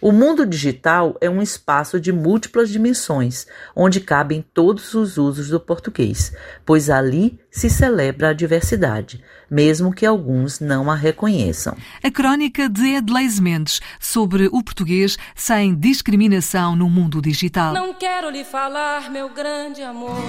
O 0.07 0.13
mundo 0.13 0.47
digital 0.47 1.17
é 1.21 1.29
um 1.29 1.43
espaço 1.43 1.99
de 1.99 2.13
múltiplas 2.13 2.71
dimensões, 2.71 3.45
onde 3.75 3.99
cabem 4.01 4.41
todos 4.55 4.95
os 4.95 5.19
usos 5.19 5.49
do 5.49 5.59
português, 5.59 6.33
pois 6.65 6.89
ali 6.89 7.41
se 7.51 7.69
celebra 7.69 8.29
a 8.29 8.33
diversidade, 8.33 9.21
mesmo 9.51 9.93
que 9.93 10.07
alguns 10.07 10.61
não 10.61 10.89
a 10.89 10.95
reconheçam. 10.95 11.77
A 12.05 12.09
crónica 12.09 12.69
de 12.69 12.95
Edleis 12.95 13.41
Mendes 13.41 13.81
sobre 13.99 14.47
o 14.47 14.63
português 14.63 15.19
sem 15.35 15.75
discriminação 15.75 16.77
no 16.77 16.89
mundo 16.89 17.21
digital. 17.21 17.75
Não 17.75 17.93
quero 17.93 18.31
lhe 18.31 18.45
falar, 18.45 19.11
meu 19.11 19.29
grande 19.29 19.83
amor, 19.83 20.23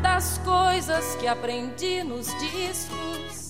das 0.00 0.38
coisas 0.44 1.16
que 1.16 1.26
aprendi 1.26 2.04
nos 2.04 2.28
discos 2.38 3.49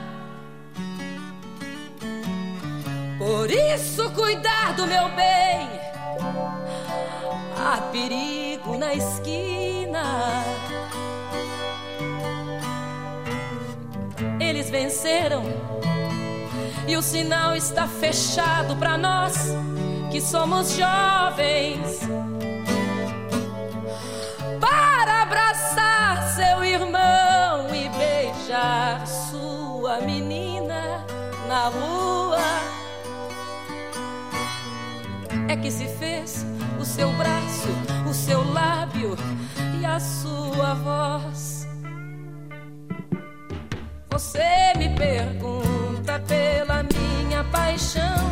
Por 3.21 3.51
isso, 3.51 4.09
cuidar 4.15 4.73
do 4.73 4.87
meu 4.87 5.07
bem. 5.09 5.69
Há 7.55 7.77
perigo 7.91 8.79
na 8.79 8.95
esquina. 8.95 10.43
Eles 14.39 14.71
venceram 14.71 15.43
e 16.87 16.97
o 16.97 17.01
sinal 17.03 17.55
está 17.55 17.87
fechado 17.87 18.75
para 18.77 18.97
nós 18.97 19.35
que 20.11 20.19
somos 20.19 20.75
jovens. 20.75 21.99
Para 24.59 25.21
abraçar 25.21 26.27
seu 26.33 26.65
irmão 26.65 27.67
e 27.69 27.87
beijar 27.87 29.05
sua 29.05 30.01
menina 30.01 31.05
na 31.47 31.67
rua 31.67 32.00
que 35.61 35.69
se 35.69 35.87
fez 35.87 36.45
o 36.79 36.83
seu 36.83 37.11
braço, 37.13 37.69
o 38.09 38.13
seu 38.13 38.43
lábio 38.51 39.15
e 39.79 39.85
a 39.85 39.99
sua 39.99 40.73
voz. 40.73 41.67
Você 44.09 44.73
me 44.77 44.89
pergunta 44.95 46.19
pela 46.27 46.83
minha 46.83 47.43
paixão. 47.51 48.31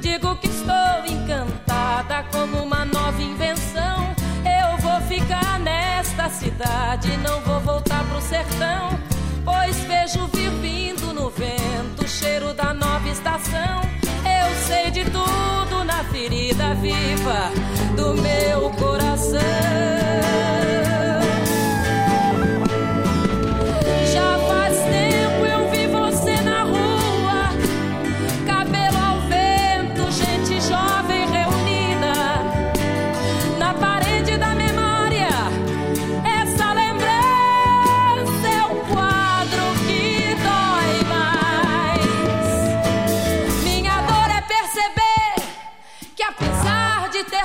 Digo 0.00 0.36
que 0.36 0.46
estou 0.46 1.04
encantada 1.06 2.24
como 2.30 2.62
uma 2.62 2.84
nova 2.84 3.20
invenção. 3.20 4.14
Eu 4.44 4.78
vou 4.78 5.00
ficar 5.02 5.58
nesta 5.58 6.28
cidade, 6.28 7.16
não 7.18 7.41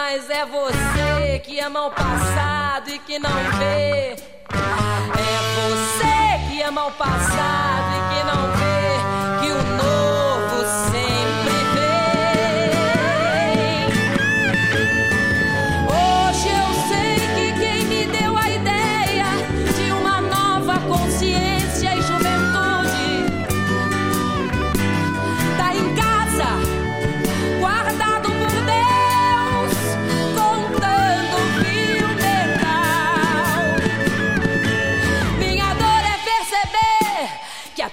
Mas 0.00 0.30
é 0.30 0.46
você 0.46 1.40
que 1.42 1.58
ama 1.58 1.86
o 1.86 1.90
passado 1.90 2.88
e 2.88 3.00
que 3.00 3.18
não 3.18 3.30
vê. 3.58 4.14
É 4.14 5.34
você 5.56 6.48
que 6.48 6.62
ama 6.62 6.86
o 6.86 6.92
passado 6.92 7.90
e 7.96 8.14
que 8.14 8.24
não 8.24 8.52
vê 8.52 8.57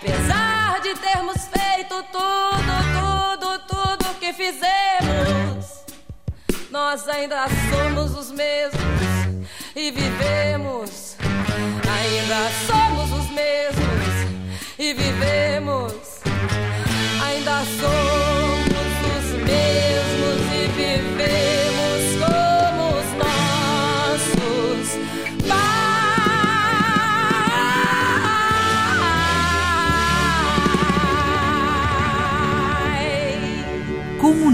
apesar 0.05 0.81
de 0.81 0.93
termos 0.95 1.47
feito 1.47 2.03
tudo, 2.11 3.39
tudo, 3.39 3.59
tudo 3.67 4.19
que 4.19 4.31
fizemos, 4.33 5.83
nós 6.69 7.07
ainda 7.07 7.47
somos 7.71 8.15
os 8.15 8.31
mesmos 8.31 8.81
e 9.75 9.91
vivemos. 9.91 11.15
Ainda 11.87 12.49
somos 12.67 13.11
os 13.11 13.31
mesmos 13.31 14.53
e 14.77 14.93
vivemos. 14.93 15.94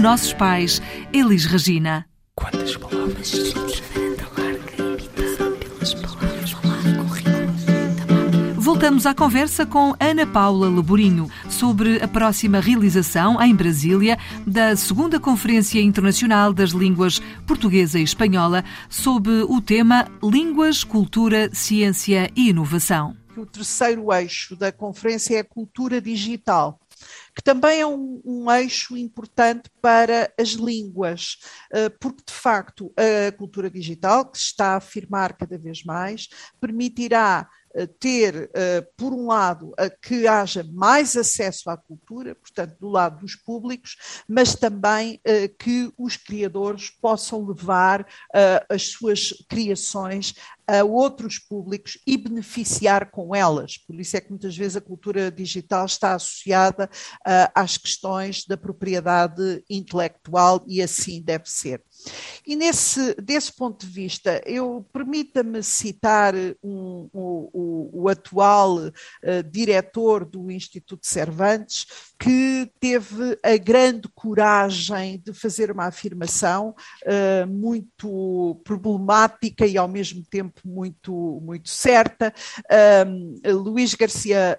Nossos 0.02 0.32
pais, 0.32 0.82
Elis 1.12 1.44
Regina. 1.44 2.04
Quantas 2.34 2.76
palavras? 2.76 3.52
Voltamos 8.56 9.06
à 9.06 9.14
conversa 9.14 9.64
com 9.64 9.94
Ana 10.00 10.26
Paula 10.26 10.68
Laborinho 10.68 11.30
sobre 11.48 12.02
a 12.02 12.08
próxima 12.08 12.58
realização, 12.58 13.40
em 13.40 13.54
Brasília, 13.54 14.18
da 14.44 14.74
segunda 14.74 15.20
Conferência 15.20 15.80
Internacional 15.80 16.52
das 16.52 16.70
Línguas 16.70 17.20
Portuguesa 17.46 18.00
e 18.00 18.02
Espanhola, 18.02 18.64
sob 18.88 19.30
o 19.30 19.60
tema 19.60 20.08
Línguas, 20.20 20.82
Cultura, 20.82 21.48
Ciência 21.52 22.28
e 22.34 22.48
Inovação. 22.48 23.16
O 23.36 23.46
terceiro 23.46 24.12
eixo 24.12 24.56
da 24.56 24.72
conferência 24.72 25.36
é 25.36 25.40
a 25.40 25.44
cultura 25.44 26.00
digital 26.00 26.80
que 27.34 27.42
também 27.42 27.80
é 27.80 27.86
um, 27.86 28.20
um, 28.24 28.50
eixo 28.50 28.96
importante 28.96 29.70
para 29.80 30.32
as 30.38 30.50
línguas, 30.50 31.38
porque 31.98 32.22
de 32.26 32.32
facto 32.32 32.92
a 32.96 33.32
cultura 33.32 33.70
digital, 33.70 34.30
que 34.30 34.38
se 34.38 34.44
está 34.44 34.74
a 34.74 34.76
afirmar 34.76 35.36
cada 35.36 35.56
vez 35.58 35.82
mais, 35.82 36.28
permitirá 36.60 37.48
ter, 37.98 38.50
por 38.96 39.12
um 39.14 39.28
lado, 39.28 39.72
que 40.02 40.26
haja 40.26 40.62
mais 40.72 41.16
acesso 41.16 41.70
à 41.70 41.76
cultura, 41.76 42.34
portanto, 42.34 42.76
do 42.78 42.88
lado 42.88 43.20
dos 43.20 43.34
públicos, 43.34 43.96
mas 44.28 44.54
também 44.54 45.20
que 45.58 45.90
os 45.96 46.16
criadores 46.16 46.90
possam 46.90 47.46
levar 47.46 48.06
as 48.68 48.88
suas 48.88 49.32
criações 49.48 50.34
a 50.72 50.84
outros 50.84 51.38
públicos 51.38 51.98
e 52.06 52.16
beneficiar 52.16 53.10
com 53.10 53.34
elas. 53.34 53.76
Por 53.76 54.00
isso 54.00 54.16
é 54.16 54.20
que 54.20 54.30
muitas 54.30 54.56
vezes 54.56 54.76
a 54.76 54.80
cultura 54.80 55.30
digital 55.30 55.84
está 55.84 56.14
associada 56.14 56.88
uh, 57.26 57.52
às 57.54 57.76
questões 57.76 58.46
da 58.46 58.56
propriedade 58.56 59.62
intelectual 59.68 60.64
e 60.66 60.80
assim 60.80 61.20
deve 61.20 61.44
ser. 61.46 61.82
E 62.46 62.56
nesse, 62.56 63.14
desse 63.14 63.54
ponto 63.54 63.86
de 63.86 63.92
vista, 63.92 64.40
eu 64.46 64.86
permita-me 64.92 65.62
citar 65.62 66.34
um, 66.62 67.08
o, 67.12 67.90
o, 68.02 68.08
atual 68.08 68.78
uh, 68.78 68.92
diretor 69.50 70.24
do 70.24 70.50
Instituto 70.50 71.06
Cervantes, 71.06 71.86
que 72.18 72.70
teve 72.80 73.38
a 73.42 73.56
grande 73.56 74.08
coragem 74.14 75.22
de 75.24 75.32
fazer 75.32 75.70
uma 75.70 75.86
afirmação 75.86 76.74
uh, 77.04 77.46
muito 77.46 78.60
problemática 78.64 79.66
e 79.66 79.76
ao 79.76 79.88
mesmo 79.88 80.24
tempo 80.24 80.61
muito, 80.64 81.40
muito 81.42 81.68
certa. 81.68 82.32
Uh, 82.64 83.52
Luís 83.52 83.94
Garcia 83.94 84.58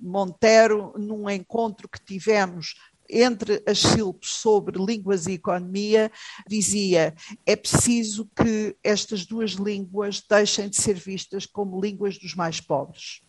Monteiro, 0.00 0.92
num 0.96 1.28
encontro 1.28 1.88
que 1.88 2.02
tivemos 2.04 2.74
entre 3.08 3.62
as 3.66 3.78
sílabas 3.78 4.28
sobre 4.30 4.82
línguas 4.84 5.26
e 5.26 5.32
economia, 5.32 6.10
dizia 6.48 7.14
é 7.44 7.56
preciso 7.56 8.28
que 8.36 8.76
estas 8.82 9.24
duas 9.24 9.52
línguas 9.52 10.22
deixem 10.28 10.68
de 10.68 10.76
ser 10.76 10.94
vistas 10.94 11.46
como 11.46 11.80
línguas 11.80 12.18
dos 12.18 12.34
mais 12.34 12.60
pobres. 12.60 13.20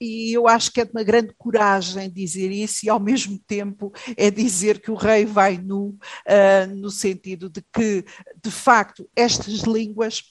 E 0.00 0.32
eu 0.32 0.48
acho 0.48 0.72
que 0.72 0.80
é 0.80 0.84
de 0.84 0.92
uma 0.92 1.02
grande 1.02 1.34
coragem 1.36 2.10
dizer 2.10 2.50
isso, 2.50 2.86
e 2.86 2.88
ao 2.88 2.98
mesmo 2.98 3.38
tempo 3.46 3.92
é 4.16 4.30
dizer 4.30 4.80
que 4.80 4.90
o 4.90 4.94
rei 4.94 5.24
vai 5.24 5.58
nu, 5.58 5.88
uh, 5.90 6.74
no 6.74 6.90
sentido 6.90 7.48
de 7.50 7.62
que, 7.72 8.04
de 8.42 8.50
facto, 8.50 9.08
estas 9.14 9.60
línguas 9.60 10.22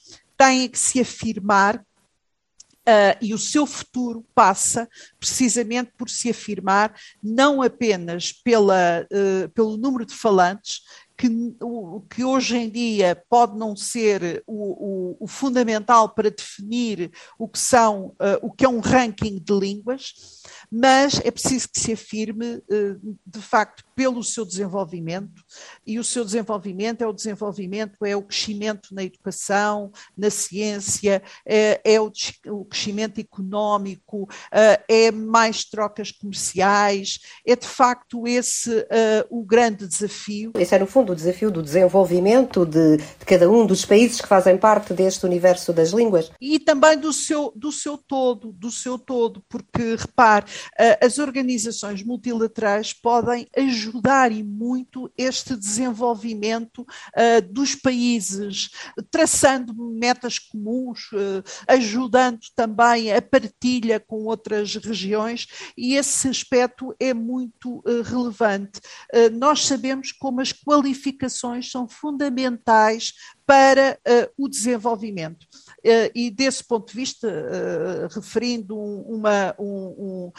têm 0.42 0.68
que 0.68 0.78
se 0.78 1.00
afirmar 1.00 1.84
Uh, 2.84 3.14
e 3.20 3.32
o 3.32 3.38
seu 3.38 3.64
futuro 3.64 4.26
passa 4.34 4.88
precisamente 5.20 5.92
por 5.96 6.10
se 6.10 6.28
afirmar 6.28 6.92
não 7.22 7.62
apenas 7.62 8.32
pela, 8.32 9.06
uh, 9.06 9.48
pelo 9.50 9.76
número 9.76 10.04
de 10.04 10.12
falantes, 10.12 10.80
que, 11.22 11.56
o, 11.60 12.00
que 12.10 12.24
hoje 12.24 12.56
em 12.56 12.68
dia 12.68 13.14
pode 13.30 13.56
não 13.56 13.76
ser 13.76 14.42
o, 14.44 15.12
o, 15.12 15.16
o 15.20 15.26
fundamental 15.28 16.08
para 16.08 16.32
definir 16.32 17.12
o 17.38 17.46
que 17.46 17.60
são 17.60 18.06
uh, 18.06 18.38
o 18.42 18.50
que 18.50 18.64
é 18.64 18.68
um 18.68 18.80
ranking 18.80 19.38
de 19.38 19.52
línguas, 19.52 20.14
mas 20.68 21.20
é 21.24 21.30
preciso 21.30 21.68
que 21.68 21.78
se 21.78 21.92
afirme 21.92 22.56
uh, 22.56 23.16
de 23.24 23.40
facto 23.40 23.84
pelo 23.94 24.24
seu 24.24 24.44
desenvolvimento 24.44 25.44
e 25.86 26.00
o 26.00 26.02
seu 26.02 26.24
desenvolvimento 26.24 27.02
é 27.02 27.06
o 27.06 27.12
desenvolvimento 27.12 28.04
é 28.04 28.16
o 28.16 28.22
crescimento 28.22 28.92
na 28.92 29.04
educação, 29.04 29.92
na 30.16 30.28
ciência, 30.28 31.22
é, 31.46 31.80
é 31.84 32.00
o, 32.00 32.10
o, 32.48 32.64
crescimento 32.64 33.20
económico, 33.20 34.24
uh, 34.24 34.82
é 34.88 35.12
mais 35.12 35.64
trocas 35.64 36.10
comerciais, 36.10 37.20
é 37.46 37.54
de 37.54 37.68
facto 37.68 38.26
esse 38.26 38.72
o 39.30 39.44
grande 39.44 39.86
desafio. 39.86 40.52
Esse 40.58 40.74
é 40.74 40.78
no 40.78 40.86
fundo 40.86 41.11
o 41.12 41.16
desafio 41.16 41.50
do 41.50 41.62
desenvolvimento 41.62 42.64
de, 42.64 42.96
de, 42.96 43.26
cada 43.26 43.50
um 43.50 43.66
dos 43.66 43.84
países 43.84 44.20
que 44.20 44.28
fazem 44.28 44.56
parte 44.56 44.92
deste 44.94 45.24
universo 45.24 45.72
das 45.72 45.90
línguas. 45.90 46.30
E 46.40 46.58
também 46.58 46.98
do 46.98 47.12
seu, 47.12 47.52
do 47.54 47.70
seu 47.70 47.96
todo, 47.96 48.52
do 48.52 48.70
seu 48.70 48.98
todo, 48.98 49.42
porque 49.48 49.96
repare, 49.96 50.46
eh, 50.78 50.98
as 51.04 51.18
organizações 51.18 52.02
multilaterais 52.02 52.92
podem 52.92 53.46
ajudar 53.56 54.32
e 54.32 54.42
muito 54.42 55.10
este 55.16 55.56
desenvolvimento 55.56 56.84
dos 57.50 57.74
países, 57.74 58.70
traçando 59.10 59.74
metas 59.74 60.38
comuns, 60.38 61.10
ajudando 61.68 62.40
também 62.54 63.12
a 63.12 63.20
partilha 63.20 64.00
com 64.00 64.24
outras 64.24 64.74
regiões, 64.76 65.46
e 65.76 65.94
esse 65.94 66.28
aspecto 66.28 66.94
é 66.98 67.12
muito 67.12 67.78
uh, 67.78 68.02
relevante. 68.02 68.80
nós 69.32 69.66
sabemos 69.66 70.12
como 70.12 70.40
as 70.40 70.52
qualificações 70.52 71.01
qualificações 71.02 71.70
são 71.70 71.88
fundamentais 71.88 73.12
para 73.44 73.98
uh, 74.06 74.32
o 74.38 74.48
desenvolvimento. 74.48 75.44
Uh, 75.80 76.08
e 76.14 76.30
desse 76.30 76.64
ponto 76.64 76.90
de 76.90 76.94
vista, 76.94 77.28
uh, 77.28 78.14
referindo 78.14 78.78
uma, 78.78 79.54
um, 79.58 79.66
um, 79.66 80.32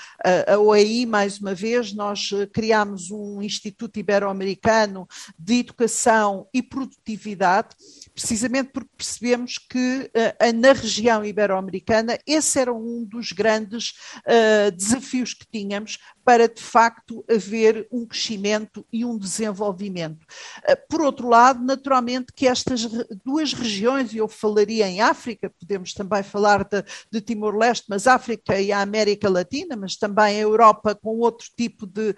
a 0.48 0.58
OEI, 0.58 1.06
mais 1.06 1.40
uma 1.40 1.54
vez, 1.54 1.94
nós 1.94 2.30
criámos 2.54 3.12
um 3.12 3.42
Instituto 3.42 4.00
Ibero-Americano 4.00 5.08
de 5.38 5.60
Educação 5.60 6.48
e 6.54 6.64
Produtividade, 6.64 7.70
precisamente 8.14 8.70
porque 8.72 8.90
percebemos 8.96 9.58
que 9.58 10.12
uh, 10.16 10.60
na 10.60 10.74
região 10.74 11.26
ibero-americana 11.26 12.18
esse 12.28 12.60
era 12.60 12.72
um 12.72 13.04
dos 13.04 13.32
grandes 13.32 13.94
uh, 14.20 14.72
desafios 14.72 15.34
que 15.34 15.46
tínhamos 15.52 15.98
para 16.24 16.48
de 16.48 16.62
facto 16.62 17.26
haver 17.30 17.88
um 17.92 18.06
crescimento 18.06 18.86
e 18.94 19.04
um 19.04 19.18
desenvolvimento. 19.18 20.24
Uh, 20.70 20.78
por 20.90 21.02
outro 21.02 21.28
lado, 21.28 21.64
naturalmente 21.64 22.32
que 22.34 22.48
estas 22.48 22.84
duas 23.26 23.54
regiões, 23.54 24.14
e 24.14 24.18
eu 24.18 24.28
falaria 24.28 24.88
em 24.88 25.02
África, 25.02 25.52
podemos 25.60 25.94
também 25.94 26.22
falar 26.22 26.64
de, 26.64 26.84
de 27.12 27.20
Timor-Leste, 27.20 27.86
mas 27.90 28.06
África 28.06 28.60
e 28.62 28.72
a 28.72 28.82
América 28.82 29.30
Latina, 29.30 29.76
mas 29.76 29.96
também 29.96 30.38
a 30.38 30.42
Europa 30.42 30.94
com 30.96 31.18
outro 31.20 31.48
tipo 31.58 31.88
de, 31.88 32.16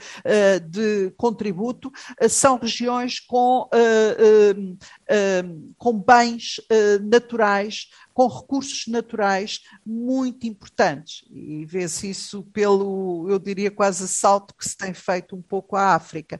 de 0.69 1.13
contributo, 1.17 1.91
são 2.29 2.57
regiões 2.57 3.19
com 3.19 3.69
com 5.77 5.93
bens 5.93 6.57
uh, 6.59 7.07
naturais, 7.07 7.89
com 8.13 8.27
recursos 8.27 8.87
naturais 8.87 9.59
muito 9.85 10.47
importantes. 10.47 11.25
E 11.29 11.65
vê-se 11.65 12.09
isso 12.09 12.43
pelo, 12.53 13.27
eu 13.29 13.37
diria, 13.37 13.69
quase 13.69 14.05
assalto 14.05 14.55
que 14.55 14.67
se 14.67 14.77
tem 14.77 14.93
feito 14.93 15.35
um 15.35 15.41
pouco 15.41 15.75
à 15.75 15.95
África. 15.95 16.39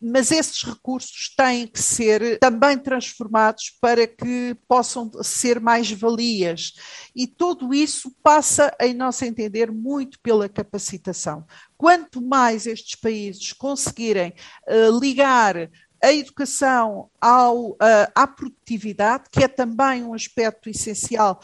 Mas 0.00 0.32
esses 0.32 0.62
recursos 0.62 1.32
têm 1.36 1.66
que 1.66 1.80
ser 1.80 2.38
também 2.38 2.78
transformados 2.78 3.76
para 3.80 4.06
que 4.06 4.56
possam 4.66 5.10
ser 5.22 5.60
mais 5.60 5.90
valias. 5.92 6.72
E 7.14 7.26
tudo 7.26 7.74
isso 7.74 8.10
passa, 8.22 8.74
em 8.80 8.94
nosso 8.94 9.24
entender, 9.24 9.70
muito 9.70 10.18
pela 10.20 10.48
capacitação. 10.48 11.44
Quanto 11.76 12.20
mais 12.22 12.66
estes 12.66 12.94
países 12.94 13.52
conseguirem 13.52 14.32
uh, 14.68 14.98
ligar 14.98 15.70
a 16.02 16.12
educação 16.12 17.10
ao, 17.20 17.72
uh, 17.72 17.76
à 18.14 18.26
produtividade, 18.26 19.24
que 19.30 19.44
é 19.44 19.48
também 19.48 20.02
um 20.02 20.14
aspecto 20.14 20.68
essencial 20.68 21.40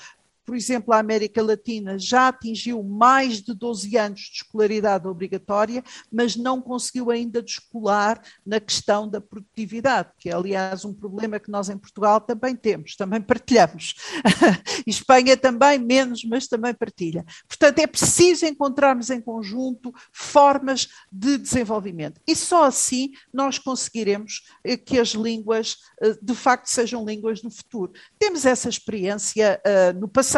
por 0.47 0.55
exemplo, 0.55 0.95
a 0.95 0.99
América 0.99 1.43
Latina 1.43 1.99
já 1.99 2.29
atingiu 2.29 2.83
mais 2.85 3.43
de 3.43 3.53
12 3.53 3.97
anos 3.99 4.21
de 4.21 4.37
escolaridade 4.37 5.09
obrigatória, 5.09 5.83
mas 6.11 6.37
não 6.37 6.63
conseguiu 6.63 7.11
ainda 7.11 7.43
descolar 7.43 8.23
na 8.47 8.61
questão 8.61 9.09
da 9.09 9.21
produtividade, 9.21 10.11
que 10.19 10.31
é, 10.31 10.35
aliás, 10.35 10.85
um 10.85 10.95
problema 10.95 11.41
que 11.41 11.51
nós 11.51 11.69
em 11.69 11.77
Portugal 11.77 12.21
também 12.21 12.55
temos, 12.55 12.95
também 12.95 13.21
partilhamos. 13.21 13.95
Espanha 14.87 15.37
também 15.37 15.81
menos, 15.81 16.23
mas 16.25 16.47
também 16.47 16.73
partilha. 16.73 17.25
Portanto, 17.49 17.81
é 17.81 17.87
preciso 17.87 18.47
encontrarmos 18.47 19.11
em 19.11 19.21
conjunto 19.21 19.93
formas 20.13 20.89
de 21.11 21.39
desenvolvimento. 21.39 22.21
E 22.27 22.37
só 22.37 22.65
assim 22.65 23.11
nós 23.33 23.59
conseguiremos 23.59 24.43
eh, 24.63 24.77
que 24.77 24.99
as 24.99 25.09
línguas, 25.09 25.79
eh, 26.01 26.17
de 26.23 26.35
facto, 26.35 26.67
sejam 26.67 27.05
línguas 27.05 27.43
no 27.43 27.51
futuro. 27.51 27.93
Temos 28.17 28.47
essa 28.47 28.69
experiência 28.69 29.61
uh, 29.67 29.99
no 29.99 30.07
passado. 30.07 30.36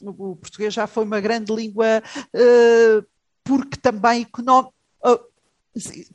O 0.00 0.36
português 0.36 0.74
já 0.74 0.86
foi 0.86 1.04
uma 1.04 1.20
grande 1.20 1.54
língua 1.54 2.02
uh, 2.34 3.06
porque 3.44 3.76
também. 3.76 4.26
Uh, 4.38 5.36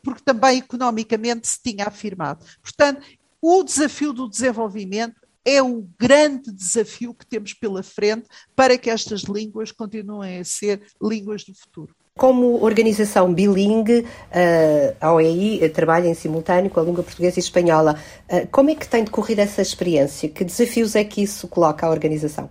porque 0.04 0.24
também 0.24 0.58
economicamente 0.58 1.48
se 1.48 1.62
tinha 1.62 1.86
afirmado. 1.86 2.44
Portanto, 2.64 3.06
o 3.42 3.64
desafio 3.64 4.12
do 4.12 4.28
desenvolvimento 4.28 5.22
é 5.44 5.62
o 5.62 5.88
grande 6.00 6.52
desafio 6.52 7.14
que 7.14 7.26
temos 7.26 7.54
pela 7.54 7.82
frente 7.82 8.28
para 8.56 8.78
que 8.78 8.90
estas 8.90 9.22
línguas 9.22 9.72
continuem 9.72 10.40
a 10.40 10.46
ser 10.46 10.82
línguas 11.02 11.44
do 11.44 11.54
futuro. 11.54 11.96
Como 12.16 12.62
organização 12.64 13.34
bilingue, 13.34 14.06
eh, 14.32 14.96
a 15.00 15.14
OEI 15.14 15.68
trabalha 15.70 16.08
em 16.08 16.14
simultâneo 16.14 16.70
com 16.70 16.80
a 16.80 16.84
língua 16.84 17.04
portuguesa 17.04 17.40
e 17.40 17.42
espanhola. 17.42 18.00
Eh, 18.28 18.46
como 18.48 18.70
é 18.70 18.76
que 18.76 18.88
tem 18.88 19.04
decorrido 19.04 19.40
essa 19.40 19.62
experiência? 19.62 20.30
Que 20.30 20.44
desafios 20.44 20.96
é 20.96 21.04
que 21.04 21.24
isso 21.24 21.48
coloca 21.48 21.88
à 21.88 21.90
organização? 21.90 22.50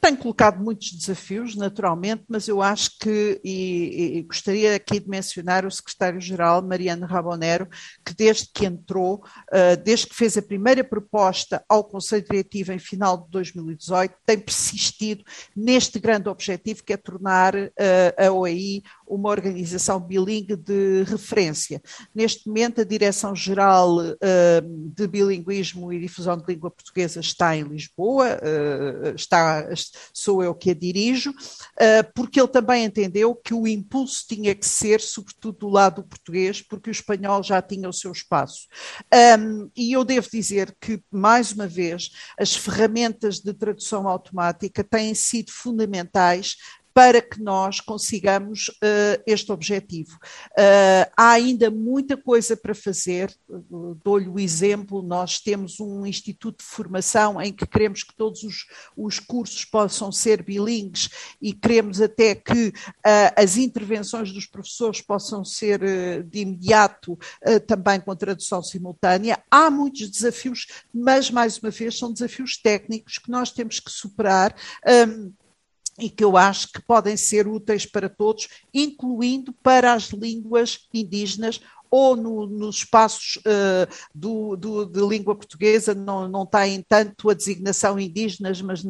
Tem 0.00 0.14
colocado 0.14 0.62
muitos 0.62 0.92
desafios, 0.92 1.56
naturalmente, 1.56 2.24
mas 2.28 2.46
eu 2.46 2.60
acho 2.60 2.98
que, 2.98 3.40
e, 3.42 4.18
e 4.18 4.22
gostaria 4.22 4.76
aqui 4.76 5.00
de 5.00 5.08
mencionar 5.08 5.64
o 5.64 5.70
secretário-geral, 5.70 6.62
Mariano 6.62 7.06
Rabonero, 7.06 7.66
que 8.04 8.14
desde 8.14 8.50
que 8.52 8.66
entrou, 8.66 9.24
uh, 9.48 9.82
desde 9.82 10.06
que 10.06 10.14
fez 10.14 10.36
a 10.36 10.42
primeira 10.42 10.84
proposta 10.84 11.64
ao 11.66 11.82
Conselho 11.82 12.26
Diretivo 12.30 12.72
em 12.72 12.78
final 12.78 13.16
de 13.24 13.30
2018, 13.30 14.14
tem 14.26 14.38
persistido 14.38 15.24
neste 15.56 15.98
grande 15.98 16.28
objetivo 16.28 16.84
que 16.84 16.92
é 16.92 16.96
tornar 16.98 17.54
uh, 17.54 17.70
a 18.18 18.30
OEI 18.30 18.82
uma 19.06 19.30
organização 19.30 19.98
bilingue 19.98 20.56
de 20.56 21.04
referência. 21.04 21.80
Neste 22.14 22.46
momento, 22.46 22.82
a 22.82 22.84
Direção-Geral 22.84 23.96
uh, 23.98 24.94
de 24.94 25.06
Bilinguismo 25.06 25.90
e 25.90 26.00
Difusão 26.00 26.36
de 26.36 26.44
Língua 26.46 26.70
Portuguesa 26.70 27.18
está 27.20 27.56
em 27.56 27.62
Lisboa, 27.62 28.38
está 29.14 29.69
sou 30.12 30.42
eu 30.42 30.54
que 30.54 30.70
a 30.70 30.74
dirijo, 30.74 31.32
ah, 31.78 32.08
porque 32.14 32.40
ele 32.40 32.48
também 32.48 32.84
entendeu 32.84 33.34
que 33.34 33.54
o 33.54 33.66
impulso 33.66 34.24
tinha 34.28 34.54
que 34.54 34.66
ser, 34.66 35.00
sobretudo, 35.00 35.58
do 35.58 35.68
lado 35.68 36.02
português, 36.02 36.62
porque 36.62 36.90
o 36.90 36.92
espanhol 36.92 37.42
já 37.42 37.60
tinha 37.60 37.88
o 37.88 37.92
seu 37.92 38.12
espaço. 38.12 38.66
E 39.76 39.92
eu 39.92 40.04
devo 40.04 40.28
dizer 40.30 40.74
que, 40.80 41.02
mais 41.10 41.52
uma 41.52 41.66
vez, 41.66 42.10
as 42.38 42.54
ferramentas 42.54 43.40
de 43.40 43.52
tradução 43.52 44.08
automática 44.08 44.82
têm 44.82 45.14
sido 45.14 45.50
fundamentais 45.50 46.56
para 46.92 47.22
que 47.22 47.40
nós 47.40 47.80
consigamos 47.80 48.68
uh, 48.68 49.22
este 49.26 49.52
objetivo. 49.52 50.16
Uh, 50.52 51.10
há 51.16 51.30
ainda 51.30 51.70
muita 51.70 52.16
coisa 52.16 52.56
para 52.56 52.74
fazer, 52.74 53.34
dou-lhe 54.02 54.28
o 54.28 54.38
exemplo, 54.38 55.02
nós 55.02 55.38
temos 55.40 55.78
um 55.80 56.04
instituto 56.04 56.58
de 56.58 56.64
formação 56.64 57.40
em 57.40 57.52
que 57.52 57.66
queremos 57.66 58.02
que 58.02 58.14
todos 58.14 58.42
os, 58.42 58.66
os 58.96 59.18
cursos 59.18 59.64
possam 59.64 60.10
ser 60.10 60.42
bilingues 60.42 61.08
e 61.40 61.52
queremos 61.52 62.00
até 62.00 62.34
que 62.34 62.68
uh, 62.68 62.72
as 63.36 63.56
intervenções 63.56 64.32
dos 64.32 64.46
professores 64.46 65.00
possam 65.00 65.44
ser 65.44 65.80
de 66.24 66.40
imediato 66.40 67.18
também 67.66 68.00
com 68.00 68.14
tradução 68.14 68.62
simultânea. 68.62 69.42
Há 69.50 69.70
muitos 69.70 70.08
desafios, 70.10 70.66
mas 70.92 71.30
mais 71.30 71.58
uma 71.58 71.70
vez 71.70 71.98
são 71.98 72.12
desafios 72.12 72.56
técnicos 72.56 73.18
que 73.18 73.30
nós 73.30 73.50
temos 73.50 73.80
que 73.80 73.90
superar. 73.90 74.54
Um, 75.08 75.32
e 76.00 76.08
que 76.08 76.24
eu 76.24 76.36
acho 76.36 76.68
que 76.72 76.82
podem 76.82 77.16
ser 77.16 77.46
úteis 77.46 77.84
para 77.86 78.08
todos, 78.08 78.48
incluindo 78.72 79.52
para 79.62 79.92
as 79.92 80.10
línguas 80.10 80.88
indígenas 80.92 81.60
ou 81.90 82.14
no, 82.14 82.46
nos 82.46 82.76
espaços 82.76 83.36
uh, 83.38 83.92
do, 84.14 84.56
do, 84.56 84.86
de 84.86 85.00
língua 85.00 85.34
portuguesa. 85.34 85.94
Não, 85.94 86.28
não 86.28 86.46
têm 86.46 86.84
tanto 86.88 87.28
a 87.28 87.34
designação 87.34 87.98
indígenas, 87.98 88.62
mas 88.62 88.82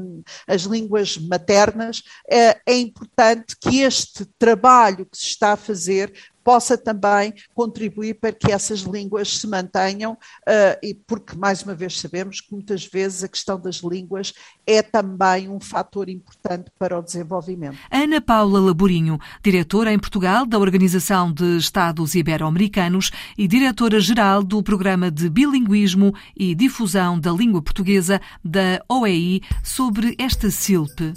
as 0.46 0.62
línguas 0.62 1.16
maternas, 1.16 2.02
é, 2.30 2.60
é 2.66 2.78
importante 2.78 3.56
que 3.58 3.80
este 3.80 4.26
trabalho 4.38 5.06
que 5.06 5.16
se 5.16 5.26
está 5.26 5.52
a 5.52 5.56
fazer 5.56 6.12
possa 6.44 6.76
também 6.76 7.32
contribuir 7.54 8.14
para 8.14 8.32
que 8.32 8.50
essas 8.50 8.80
línguas 8.80 9.38
se 9.38 9.46
mantenham, 9.46 10.12
uh, 10.12 10.78
e 10.82 10.94
porque, 10.94 11.36
mais 11.36 11.62
uma 11.62 11.74
vez, 11.74 11.98
sabemos 11.98 12.40
que 12.40 12.52
muitas 12.52 12.84
vezes 12.84 13.24
a 13.24 13.28
questão 13.28 13.60
das 13.60 13.76
línguas 13.76 14.32
é 14.66 14.82
também 14.82 15.48
um 15.48 15.60
fator 15.60 16.08
importante 16.08 16.70
para 16.78 16.98
o 16.98 17.02
desenvolvimento. 17.02 17.78
Ana 17.90 18.20
Paula 18.20 18.60
Laborinho, 18.60 19.18
diretora 19.42 19.92
em 19.92 19.98
Portugal 19.98 20.46
da 20.46 20.58
Organização 20.58 21.32
de 21.32 21.56
Estados 21.56 22.14
Ibero-Americanos 22.14 23.10
e 23.36 23.46
diretora-geral 23.46 24.42
do 24.42 24.62
Programa 24.62 25.10
de 25.10 25.28
Bilinguismo 25.28 26.14
e 26.36 26.54
Difusão 26.54 27.18
da 27.18 27.32
Língua 27.32 27.62
Portuguesa 27.62 28.20
da 28.44 28.82
OEI, 28.88 29.40
sobre 29.62 30.14
esta 30.18 30.50
SILP. 30.50 31.12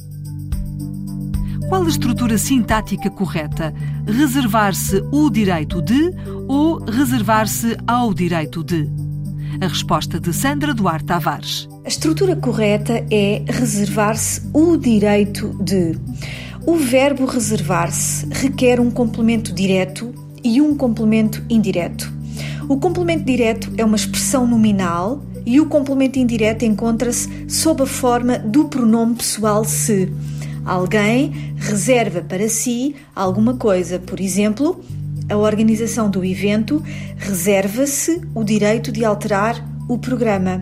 Qual 1.70 1.84
a 1.84 1.90
estrutura 1.90 2.38
sintática 2.38 3.10
correta? 3.10 3.74
Reservar-se 4.06 5.04
o 5.12 5.30
direito 5.30 5.82
de 5.82 6.14
ou 6.48 6.84
reservar-se 6.84 7.76
ao 7.88 8.14
direito 8.14 8.64
de? 8.64 8.88
A 9.62 9.68
resposta 9.68 10.20
de 10.20 10.34
Sandra 10.34 10.74
Duarte 10.74 11.06
Tavares. 11.06 11.68
A 11.86 11.88
estrutura 11.88 12.36
correta 12.36 13.06
é 13.10 13.44
reservar-se 13.48 14.42
o 14.54 14.78
direito 14.78 15.50
de. 15.62 15.98
O 16.66 16.76
verbo 16.76 17.26
reservar-se 17.26 18.28
requer 18.32 18.80
um 18.80 18.92
complemento 18.92 19.54
direto 19.54 20.14
e 20.44 20.62
um 20.62 20.76
complemento 20.76 21.44
indireto. 21.50 22.12
O 22.68 22.78
complemento 22.78 23.26
direto 23.26 23.72
é 23.78 23.84
uma 23.84 23.96
expressão 23.96 24.46
nominal 24.48 25.24
e 25.46 25.60
o 25.60 25.66
complemento 25.66 26.20
indireto 26.20 26.64
encontra-se 26.64 27.50
sob 27.50 27.84
a 27.84 27.86
forma 27.86 28.38
do 28.38 28.66
pronome 28.66 29.16
pessoal 29.16 29.66
se. 29.66 30.12
Alguém 30.66 31.56
reserva 31.58 32.22
para 32.22 32.48
si 32.48 32.96
alguma 33.16 33.56
coisa, 33.56 34.00
por 34.00 34.20
exemplo, 34.20 34.84
a 35.30 35.38
organização 35.38 36.10
do 36.10 36.24
evento 36.24 36.82
reserva-se 37.18 38.22
o 38.34 38.44
direito 38.44 38.92
de 38.92 39.04
alterar 39.04 39.66
o 39.88 39.98
programa. 39.98 40.62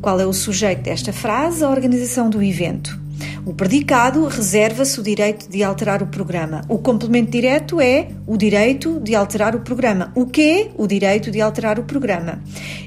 Qual 0.00 0.20
é 0.20 0.26
o 0.26 0.32
sujeito 0.32 0.82
desta 0.82 1.12
frase? 1.12 1.64
A 1.64 1.70
organização 1.70 2.30
do 2.30 2.42
evento. 2.42 2.98
O 3.44 3.54
predicado 3.54 4.26
reserva-se 4.26 5.00
o 5.00 5.02
direito 5.02 5.48
de 5.48 5.62
alterar 5.62 6.02
o 6.02 6.06
programa. 6.06 6.62
O 6.68 6.78
complemento 6.78 7.30
direto 7.30 7.80
é 7.80 8.08
o 8.26 8.36
direito 8.36 9.00
de 9.00 9.14
alterar 9.14 9.56
o 9.56 9.60
programa. 9.60 10.12
O 10.14 10.26
que? 10.26 10.70
O 10.76 10.86
direito 10.86 11.30
de 11.30 11.40
alterar 11.40 11.78
o 11.78 11.84
programa. 11.84 12.40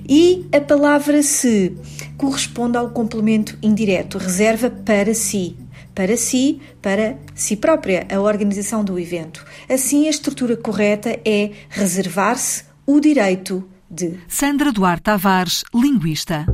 E 0.07 0.45
a 0.53 0.61
palavra 0.61 1.23
se 1.23 1.75
corresponde 2.17 2.77
ao 2.77 2.89
complemento 2.89 3.57
indireto, 3.61 4.17
reserva 4.17 4.69
para 4.69 5.13
si 5.13 5.57
para 6.01 6.17
si, 6.17 6.59
para 6.81 7.15
si 7.35 7.55
própria, 7.55 8.07
a 8.11 8.19
organização 8.19 8.83
do 8.83 8.97
evento. 8.97 9.45
Assim, 9.69 10.07
a 10.07 10.09
estrutura 10.09 10.57
correta 10.57 11.19
é 11.23 11.51
reservar-se 11.69 12.63
o 12.87 12.99
direito 12.99 13.63
de. 13.87 14.17
Sandra 14.27 14.71
Duarte 14.71 15.03
Tavares, 15.03 15.63
linguista. 15.71 16.47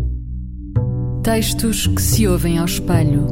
Textos 1.23 1.87
que 1.87 2.01
se 2.01 2.27
ouvem 2.27 2.57
ao 2.57 2.65
espelho. 2.65 3.25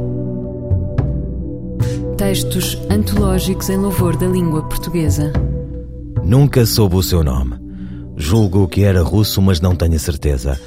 Textos 2.17 2.77
antológicos 2.89 3.69
em 3.69 3.75
louvor 3.75 4.15
da 4.15 4.27
língua 4.27 4.63
portuguesa. 4.69 5.33
Nunca 6.23 6.65
soube 6.65 6.95
o 6.95 7.03
seu 7.03 7.25
nome. 7.25 7.57
Julgo 8.15 8.69
que 8.69 8.83
era 8.83 9.03
russo, 9.03 9.41
mas 9.41 9.59
não 9.59 9.75
tenho 9.75 9.99
certeza. 9.99 10.57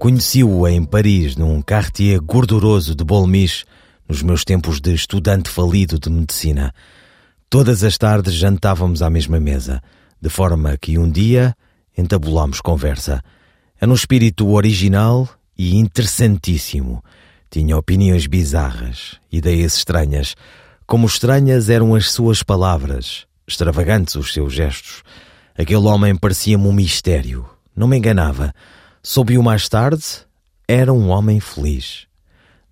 Conheci-o 0.00 0.66
em 0.66 0.82
Paris, 0.82 1.36
num 1.36 1.60
quartier 1.60 2.18
gorduroso 2.18 2.94
de 2.94 3.04
Bolmiche, 3.04 3.66
nos 4.08 4.22
meus 4.22 4.44
tempos 4.44 4.80
de 4.80 4.94
estudante 4.94 5.48
falido 5.48 5.98
de 5.98 6.10
medicina. 6.10 6.72
Todas 7.50 7.82
as 7.82 7.96
tardes 7.98 8.34
jantávamos 8.34 9.02
à 9.02 9.10
mesma 9.10 9.40
mesa, 9.40 9.82
de 10.20 10.28
forma 10.28 10.76
que 10.76 10.98
um 10.98 11.10
dia 11.10 11.54
entabulámos 11.96 12.60
conversa. 12.60 13.22
Era 13.80 13.90
um 13.90 13.94
espírito 13.94 14.48
original 14.48 15.28
e 15.56 15.76
interessantíssimo. 15.76 17.02
Tinha 17.50 17.76
opiniões 17.76 18.26
bizarras, 18.26 19.18
ideias 19.30 19.76
estranhas. 19.76 20.34
Como 20.86 21.06
estranhas 21.06 21.68
eram 21.68 21.94
as 21.94 22.10
suas 22.10 22.42
palavras, 22.42 23.26
extravagantes 23.46 24.14
os 24.14 24.32
seus 24.32 24.52
gestos. 24.52 25.02
Aquele 25.56 25.86
homem 25.86 26.14
parecia-me 26.14 26.66
um 26.66 26.72
mistério. 26.72 27.48
Não 27.74 27.88
me 27.88 27.96
enganava. 27.96 28.54
Soube-o 29.02 29.42
mais 29.42 29.68
tarde, 29.68 30.04
era 30.68 30.92
um 30.92 31.08
homem 31.08 31.40
feliz. 31.40 32.06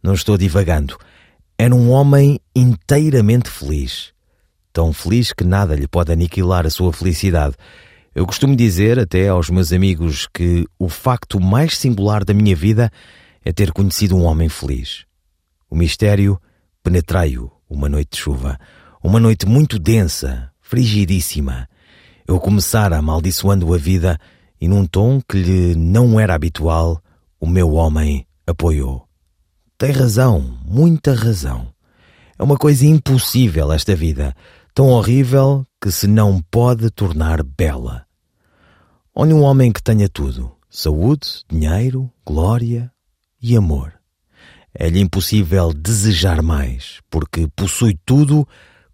Não 0.02 0.14
estou 0.14 0.36
divagando. 0.36 0.98
Era 1.56 1.74
um 1.74 1.90
homem 1.90 2.40
inteiramente 2.54 3.48
feliz. 3.48 4.12
Tão 4.72 4.92
feliz 4.92 5.32
que 5.32 5.44
nada 5.44 5.76
lhe 5.76 5.86
pode 5.86 6.10
aniquilar 6.10 6.66
a 6.66 6.70
sua 6.70 6.92
felicidade. 6.92 7.54
Eu 8.12 8.26
costumo 8.26 8.56
dizer 8.56 8.98
até 8.98 9.28
aos 9.28 9.50
meus 9.50 9.72
amigos 9.72 10.26
que 10.32 10.66
o 10.78 10.88
facto 10.88 11.40
mais 11.40 11.78
singular 11.78 12.24
da 12.24 12.34
minha 12.34 12.56
vida 12.56 12.90
é 13.44 13.52
ter 13.52 13.72
conhecido 13.72 14.16
um 14.16 14.24
homem 14.24 14.48
feliz. 14.48 15.04
O 15.70 15.76
mistério 15.76 16.40
penetrai-o 16.82 17.50
uma 17.70 17.88
noite 17.88 18.12
de 18.12 18.18
chuva, 18.18 18.58
uma 19.02 19.20
noite 19.20 19.46
muito 19.46 19.78
densa, 19.78 20.50
frigidíssima. 20.60 21.68
Eu 22.26 22.40
começara 22.40 22.96
amaldiçoando 22.96 23.72
a 23.72 23.78
vida 23.78 24.18
e 24.60 24.66
num 24.66 24.86
tom 24.86 25.20
que 25.20 25.36
lhe 25.36 25.74
não 25.76 26.18
era 26.18 26.34
habitual, 26.34 27.00
o 27.38 27.46
meu 27.46 27.74
homem 27.74 28.26
apoiou. 28.44 29.06
Tem 29.76 29.90
razão, 29.90 30.56
muita 30.64 31.12
razão. 31.14 31.74
É 32.38 32.42
uma 32.42 32.56
coisa 32.56 32.86
impossível 32.86 33.72
esta 33.72 33.94
vida, 33.94 34.34
tão 34.72 34.88
horrível 34.88 35.66
que 35.80 35.90
se 35.90 36.06
não 36.06 36.40
pode 36.40 36.90
tornar 36.90 37.42
bela. 37.42 38.06
Olhe 39.12 39.34
um 39.34 39.42
homem 39.42 39.72
que 39.72 39.82
tenha 39.82 40.08
tudo: 40.08 40.52
saúde, 40.70 41.42
dinheiro, 41.50 42.08
glória 42.24 42.90
e 43.42 43.56
amor. 43.56 43.92
É-lhe 44.72 45.00
impossível 45.00 45.72
desejar 45.72 46.40
mais, 46.40 47.00
porque 47.10 47.48
possui 47.56 47.98
tudo 48.06 48.46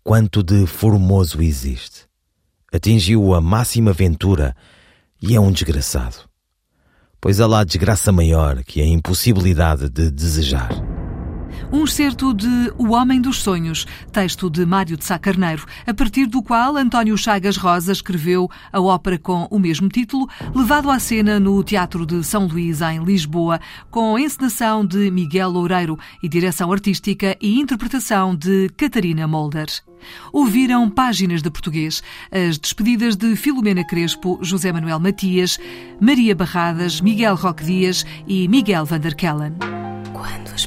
quanto 0.02 0.42
de 0.42 0.66
formoso 0.66 1.42
existe. 1.42 2.06
Atingiu 2.72 3.34
a 3.34 3.40
máxima 3.40 3.92
ventura 3.92 4.56
e 5.20 5.34
é 5.34 5.40
um 5.40 5.52
desgraçado. 5.52 6.29
Pois 7.20 7.38
há 7.38 7.46
lá 7.46 7.64
desgraça 7.64 8.10
maior 8.10 8.64
que 8.64 8.80
a 8.80 8.86
impossibilidade 8.86 9.90
de 9.90 10.10
desejar. 10.10 10.70
Um 11.72 11.84
excerto 11.84 12.34
de 12.34 12.72
O 12.76 12.94
Homem 12.94 13.20
dos 13.20 13.42
Sonhos, 13.42 13.86
texto 14.12 14.50
de 14.50 14.66
Mário 14.66 14.96
de 14.96 15.04
Sá 15.04 15.18
Carneiro, 15.18 15.66
a 15.86 15.94
partir 15.94 16.26
do 16.26 16.42
qual 16.42 16.76
António 16.76 17.16
Chagas 17.16 17.56
Rosa 17.56 17.92
escreveu 17.92 18.50
a 18.72 18.80
ópera 18.80 19.18
com 19.18 19.46
o 19.50 19.58
mesmo 19.58 19.88
título, 19.88 20.28
levado 20.54 20.90
à 20.90 20.98
cena 20.98 21.38
no 21.38 21.62
Teatro 21.62 22.04
de 22.04 22.24
São 22.24 22.46
Luís, 22.46 22.80
em 22.80 23.04
Lisboa, 23.04 23.60
com 23.90 24.18
encenação 24.18 24.84
de 24.84 25.10
Miguel 25.10 25.50
Loureiro 25.50 25.98
e 26.22 26.28
direção 26.28 26.72
artística 26.72 27.36
e 27.40 27.60
interpretação 27.60 28.34
de 28.34 28.68
Catarina 28.76 29.26
Molder. 29.26 29.68
Ouviram 30.32 30.88
páginas 30.88 31.42
de 31.42 31.50
português, 31.50 32.02
as 32.30 32.58
despedidas 32.58 33.16
de 33.16 33.36
Filomena 33.36 33.86
Crespo, 33.86 34.38
José 34.42 34.72
Manuel 34.72 34.98
Matias, 34.98 35.58
Maria 36.00 36.34
Barradas, 36.34 37.00
Miguel 37.00 37.34
Roque 37.34 37.64
Dias 37.64 38.04
e 38.26 38.48
Miguel 38.48 38.84
Vanderkellen. 38.84 39.54
Quando 40.12 40.52
as 40.54 40.66